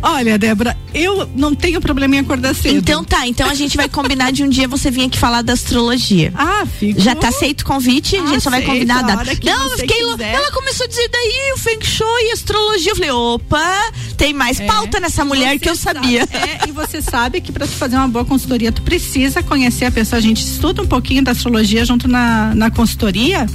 Olha, 0.00 0.36
Débora, 0.38 0.76
eu 0.94 1.28
não 1.34 1.54
tenho 1.54 1.80
problema 1.80 2.16
em 2.16 2.18
acordar 2.20 2.54
cedo. 2.54 2.76
Então 2.76 3.04
tá, 3.04 3.26
então 3.26 3.48
a 3.48 3.54
gente 3.54 3.76
vai 3.76 3.88
combinar 3.88 4.30
de 4.32 4.42
um 4.44 4.48
dia 4.48 4.66
você 4.68 4.90
vir 4.90 5.04
aqui 5.06 5.16
falar 5.18 5.42
da 5.42 5.52
astrologia. 5.52 6.32
Ah, 6.36 6.64
fico. 6.66 7.00
Já 7.00 7.14
tá 7.14 7.28
aceito 7.28 7.62
o 7.62 7.64
convite? 7.64 8.16
a 8.16 8.26
gente 8.26 8.40
só 8.42 8.50
vai 8.50 8.62
combinar 8.62 8.98
a 9.00 9.02
data. 9.02 9.24
Não, 9.44 9.70
eu 9.72 9.78
fiquei 9.78 10.02
lou- 10.04 10.16
quiser. 10.16 10.34
Ela 10.34 10.50
começou 10.52 10.84
a 10.84 10.88
dizer 10.88 11.08
daí 11.08 11.52
o 11.54 11.58
Feng 11.58 11.84
Shui 11.84 12.28
e 12.28 12.32
astrologia. 12.32 12.92
Eu 12.92 12.96
falei, 12.96 13.10
opa, 13.10 13.92
tem 14.16 14.32
mais 14.32 14.60
pauta 14.60 14.98
nessa 15.00 15.24
mulher 15.24 15.58
que 15.58 15.68
eu 15.68 15.76
sabia. 15.76 16.26
sabe- 16.26 16.36
é, 16.36 16.68
e 16.68 16.72
você 16.72 17.00
sabe 17.02 17.40
que 17.40 17.50
para 17.52 17.66
fazer 17.66 17.96
uma 17.96 18.08
boa 18.08 18.24
consultoria, 18.24 18.70
tu 18.72 18.82
precisa 18.82 19.42
conhecer 19.42 19.84
a 19.86 19.90
pessoa. 19.90 20.18
A 20.18 20.22
gente 20.22 20.44
estuda 20.44 20.82
um 20.82 20.86
pouquinho 20.86 21.22
da 21.24 21.30
astrologia 21.32 21.84
junto 21.84 22.06
na, 22.08 22.54
na 22.54 22.70
consultoria, 22.70 23.46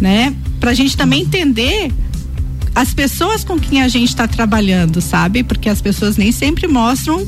né? 0.00 0.34
Pra 0.60 0.72
gente 0.74 0.96
também 0.96 1.22
entender 1.22 1.90
as 2.74 2.92
pessoas 2.92 3.44
com 3.44 3.58
quem 3.58 3.82
a 3.82 3.88
gente 3.88 4.08
está 4.08 4.26
trabalhando, 4.26 5.00
sabe? 5.00 5.42
Porque 5.44 5.68
as 5.68 5.80
pessoas 5.80 6.16
nem 6.16 6.32
sempre 6.32 6.66
mostram, 6.66 7.24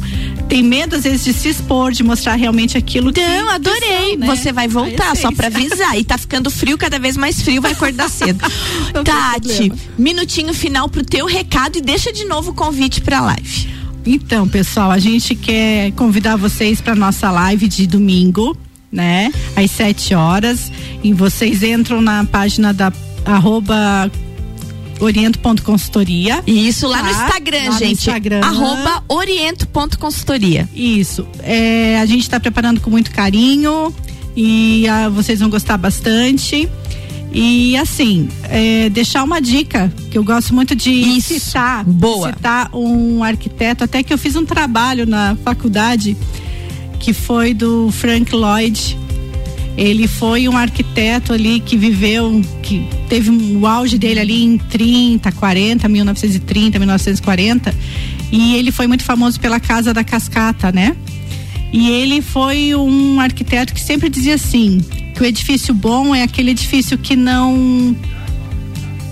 tem 0.49 0.63
medo 0.63 0.97
às 0.97 1.05
vezes 1.05 1.25
de 1.25 1.33
se 1.33 1.49
expor, 1.49 1.93
de 1.93 2.03
mostrar 2.03 2.35
realmente 2.35 2.77
aquilo 2.77 3.13
que 3.13 3.21
Não, 3.21 3.49
adorei. 3.51 4.11
são, 4.11 4.19
né? 4.19 4.27
Você 4.27 4.53
vai 4.53 4.67
voltar, 4.67 5.17
só 5.17 5.31
essência. 5.31 5.47
avisar. 5.47 5.99
E 5.99 6.05
tá 6.05 6.19
ficando 6.19 6.51
frio, 6.51 6.77
cada 6.77 6.99
vez 6.99 7.17
mais 7.17 7.41
frio, 7.41 7.63
vai 7.63 7.73
acordar 7.73 8.11
cedo. 8.11 8.45
Tati, 9.05 9.73
minutinho 9.97 10.53
final 10.53 10.89
pro 10.89 11.05
teu 11.05 11.27
recado 11.27 11.79
e 11.79 11.81
deixa 11.81 12.13
de 12.13 12.25
novo 12.25 12.51
o 12.51 12.55
convite 12.55 13.01
pra 13.01 13.21
live. 13.21 13.69
Então, 14.05 14.47
pessoal, 14.49 14.91
a 14.91 14.99
gente 14.99 15.35
quer 15.35 15.91
convidar 15.93 16.37
vocês 16.37 16.81
para 16.81 16.95
nossa 16.95 17.31
live 17.31 17.67
de 17.67 17.87
domingo, 17.87 18.57
né? 18.91 19.33
Às 19.57 19.71
7 19.73 20.15
horas. 20.15 20.71
E 21.03 21.13
vocês 21.13 21.63
entram 21.63 22.01
na 22.01 22.25
página 22.25 22.73
da 22.73 22.93
arroba 23.25 24.11
oriento.consultoria. 25.01 26.43
E 26.47 26.69
isso 26.69 26.87
lá 26.87 27.03
no 27.03 27.11
Tá? 27.13 27.25
Instagram, 27.25 27.59
Lá 27.65 27.73
no 27.73 27.79
gente. 27.79 27.93
Instagram. 27.93 28.41
Arroba 28.43 29.05
oriento.consultoria. 29.09 30.69
Isso. 30.75 31.27
É, 31.43 31.99
a 32.01 32.07
gente 32.07 32.23
está 32.23 32.39
preparando 32.41 32.81
com 32.81 32.91
muito 32.91 33.11
carinho 33.11 33.95
e 34.37 34.87
ah, 34.89 35.09
vocês 35.09 35.41
vão 35.41 35.49
gostar 35.51 35.77
bastante. 35.77 36.69
E 37.33 37.77
assim, 37.77 38.29
é, 38.45 38.89
deixar 38.89 39.23
uma 39.23 39.41
dica 39.41 39.93
que 40.11 40.17
eu 40.17 40.25
gosto 40.25 40.55
muito 40.55 40.75
de 40.75 40.91
Isso. 40.91 41.39
citar. 41.41 41.85
Boa. 41.85 42.29
Citar 42.33 42.71
um 42.75 43.23
arquiteto, 43.23 43.85
até 43.85 44.03
que 44.03 44.13
eu 44.13 44.17
fiz 44.19 44.37
um 44.37 44.45
trabalho 44.45 45.05
na 45.07 45.37
faculdade 45.45 46.17
que 46.99 47.13
foi 47.13 47.53
do 47.53 47.91
Frank 47.93 48.35
Lloyd. 48.35 48.97
Ele 49.77 50.09
foi 50.09 50.49
um 50.49 50.57
arquiteto 50.57 51.33
ali 51.33 51.61
que 51.61 51.77
viveu, 51.77 52.41
que 52.63 52.89
teve 53.09 53.31
um, 53.31 53.61
o 53.61 53.67
auge 53.67 53.99
dele 53.99 54.21
ali 54.21 54.43
em 54.43 54.57
30, 54.57 55.31
40, 55.33 55.89
1930, 55.89 56.79
1940. 56.79 57.75
E 58.33 58.57
ele 58.57 58.73
foi 58.73 58.87
muito 58.87 59.05
famoso 59.05 59.39
pela 59.39 59.61
Casa 59.61 59.93
da 59.93 60.03
Cascata, 60.03 60.73
né? 60.73 60.97
E 61.73 61.91
ele 61.91 62.23
foi 62.23 62.75
um 62.75 63.21
arquiteto 63.21 63.75
que 63.75 63.81
sempre 63.81 64.09
dizia 64.09 64.35
assim, 64.35 64.81
que 65.15 65.23
o 65.23 65.25
edifício 65.27 65.75
bom 65.75 66.15
é 66.15 66.23
aquele 66.23 66.53
edifício 66.53 66.97
que 66.97 67.15
não 67.15 67.95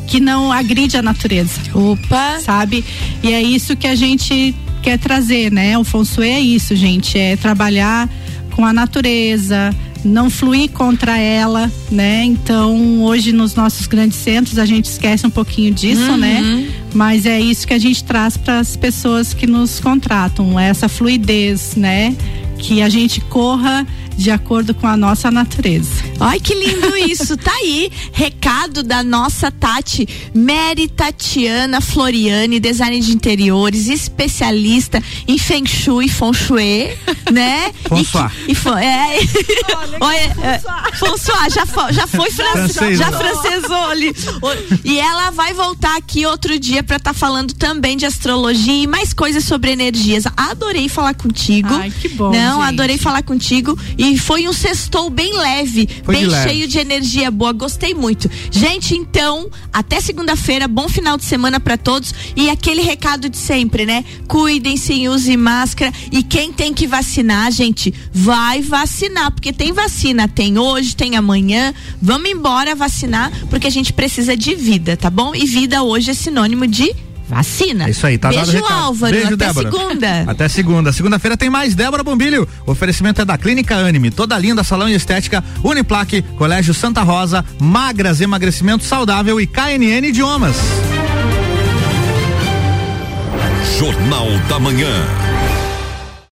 que 0.07 0.21
não 0.21 0.53
agride 0.53 0.97
a 0.97 1.03
natureza. 1.03 1.61
Opa! 1.75 2.39
Sabe? 2.41 2.85
E 3.23 3.33
é 3.33 3.43
isso 3.43 3.77
que 3.77 3.87
a 3.87 3.95
gente 3.95 4.55
quer 4.83 4.99
trazer, 4.99 5.51
né? 5.51 5.77
O 5.79 5.85
Feng 5.85 6.05
Shui 6.05 6.29
é 6.29 6.41
isso, 6.41 6.77
gente, 6.77 7.19
é 7.19 7.37
trabalhar 7.37 8.09
com 8.53 8.65
a 8.65 8.73
natureza, 8.73 9.75
não 10.05 10.29
fluir 10.31 10.71
contra 10.71 11.19
ela, 11.19 11.71
né? 11.91 12.25
Então, 12.25 13.03
hoje 13.03 13.33
nos 13.33 13.55
nossos 13.55 13.87
grandes 13.87 14.19
centros 14.19 14.59
a 14.59 14.67
gente 14.67 14.85
esquece 14.85 15.27
um 15.27 15.31
pouquinho 15.31 15.73
disso, 15.73 16.11
Uhum. 16.13 16.17
né? 16.17 16.69
Mas 16.95 17.27
é 17.27 17.41
isso 17.41 17.67
que 17.67 17.75
a 17.75 17.79
gente 17.79 18.05
traz 18.05 18.37
para 18.37 18.59
as 18.61 18.77
pessoas 18.77 19.33
que 19.35 19.47
nos 19.47 19.81
contratam, 19.81 20.59
essa 20.61 20.89
fluidez, 20.89 21.75
né? 21.77 22.15
Que 22.59 22.83
a 22.83 22.89
gente 22.89 23.21
corra 23.23 23.87
de 24.17 24.31
acordo 24.31 24.75
com 24.75 24.87
a 24.87 24.97
nossa 24.97 25.31
natureza. 25.31 26.03
Ai, 26.21 26.39
que 26.41 26.55
lindo 26.55 26.97
isso. 26.97 27.37
Tá 27.37 27.53
aí, 27.53 27.91
recado 28.13 28.83
da 28.83 29.03
nossa 29.03 29.51
Tati, 29.51 30.07
Mary 30.35 30.89
Tatiana 30.89 31.81
Floriani, 31.81 32.59
design 32.61 32.99
de 33.01 33.13
interiores, 33.13 33.89
especialista 33.89 35.03
em 35.27 35.37
Feng 35.39 35.67
Shui, 35.67 36.09
Feng 36.09 36.33
Shui, 36.33 36.97
né? 37.33 37.73
Feng 37.89 38.05
E 38.49 38.53
E, 38.53 38.85
é, 38.85 39.19
Olha, 40.01 40.17
é, 40.19 40.61
Feng 40.97 41.19
Shui, 41.19 41.51
já, 41.51 41.65
já 41.93 42.07
foi 42.07 42.31
fran- 42.31 42.53
Francês, 42.53 42.99
já 42.99 43.11
né? 43.11 43.19
francesou 43.19 43.85
ali. 43.87 44.15
E 44.85 44.99
ela 44.99 45.31
vai 45.31 45.53
voltar 45.53 45.97
aqui 45.97 46.25
outro 46.27 46.59
dia 46.59 46.83
pra 46.83 46.97
estar 46.97 47.13
falando 47.13 47.53
também 47.55 47.97
de 47.97 48.07
astrologia 48.07 48.83
e 48.83 48.87
mais 48.87 49.13
coisas 49.13 49.45
sobre 49.45 49.71
energias. 49.73 50.25
Adorei 50.37 50.89
falar 50.89 51.15
contigo. 51.15 51.69
Ai, 51.75 51.91
que 51.91 52.09
bom, 52.09 52.31
Não, 52.31 52.61
gente. 52.61 52.69
adorei 52.69 52.99
falar 52.99 53.23
contigo 53.23 53.79
e 53.99 54.17
foi 54.19 54.49
um 54.49 54.53
sextou 54.53 55.11
bem 55.11 55.37
leve, 55.37 55.89
Foi 56.05 56.14
bem 56.15 56.31
cheio 56.31 56.69
de 56.69 56.79
energia 56.79 57.31
boa. 57.31 57.53
Gostei 57.53 57.95
muito. 57.95 58.31
Gente, 58.51 58.95
então, 58.95 59.51
até 59.73 60.01
segunda-feira, 60.01 60.69
bom 60.69 60.89
final 60.89 61.17
de 61.17 61.25
semana 61.25 61.59
pra 61.59 61.77
todos 61.77 62.15
e 62.37 62.49
aquele 62.49 62.83
recado 62.83 63.29
de 63.29 63.37
sempre, 63.37 63.85
né? 63.85 64.05
Cuidem-se, 64.29 65.09
use 65.09 65.37
máscara 65.37 65.93
e 66.11 66.23
quem 66.23 66.53
tem 66.53 66.73
que 66.73 66.87
vacinar, 66.87 67.51
gente, 67.51 67.93
vai 68.13 68.63
vacinar, 68.63 69.33
porque 69.33 69.53
tem 69.53 69.73
vacina, 69.73 70.29
tem 70.29 70.59
hoje, 70.59 70.97
tem 70.97 71.17
amanhã. 71.17 71.75
Vamos 72.01 72.31
embora 72.31 72.75
vacinar, 72.75 73.33
porque 73.49 73.67
a 73.67 73.71
gente 73.71 73.93
precisa 73.93 74.37
de 74.37 74.55
vida, 74.55 74.97
tá 74.97 75.11
bom? 75.11 75.35
E 75.35 75.47
vida 75.47 75.83
hoje 75.83 76.11
é 76.11 76.15
sinônimo 76.15 76.67
de 76.67 76.95
vacina. 77.29 77.87
É 77.87 77.91
isso 77.91 78.07
aí, 78.07 78.19
tá 78.19 78.31
dado 78.31 78.49
o 78.49 78.53
Beijo, 78.53 78.63
recado. 78.63 78.85
Álvaro. 78.85 79.13
Beijo, 79.13 79.35
até 79.35 79.47
Débora. 79.47 79.71
segunda. 79.71 80.25
Até 80.27 80.49
segunda. 80.49 80.93
Segunda-feira 80.93 81.37
tem 81.37 81.51
mais 81.51 81.75
Débora 81.75 82.03
Bombilho. 82.03 82.49
O 82.67 82.73
oferecimento 82.73 83.21
é 83.21 83.25
da 83.25 83.39
Clínica 83.39 83.77
Anime, 83.77 84.11
toda 84.11 84.39
linda 84.39 84.63
salão 84.65 84.89
e 84.89 84.95
estética, 84.95 85.43
Uniplaque, 85.63 86.23
Colégio 86.37 86.75
Santa 86.75 87.03
Rosa, 87.03 87.45
Magras 87.61 88.21
Emagrecimento 88.21 88.85
Saudável 88.85 89.41
e 89.41 89.47
KNN 89.47 90.07
Idiomas. 90.09 90.57
Jornal 93.79 94.29
da 94.49 94.59
Manhã. 94.59 94.93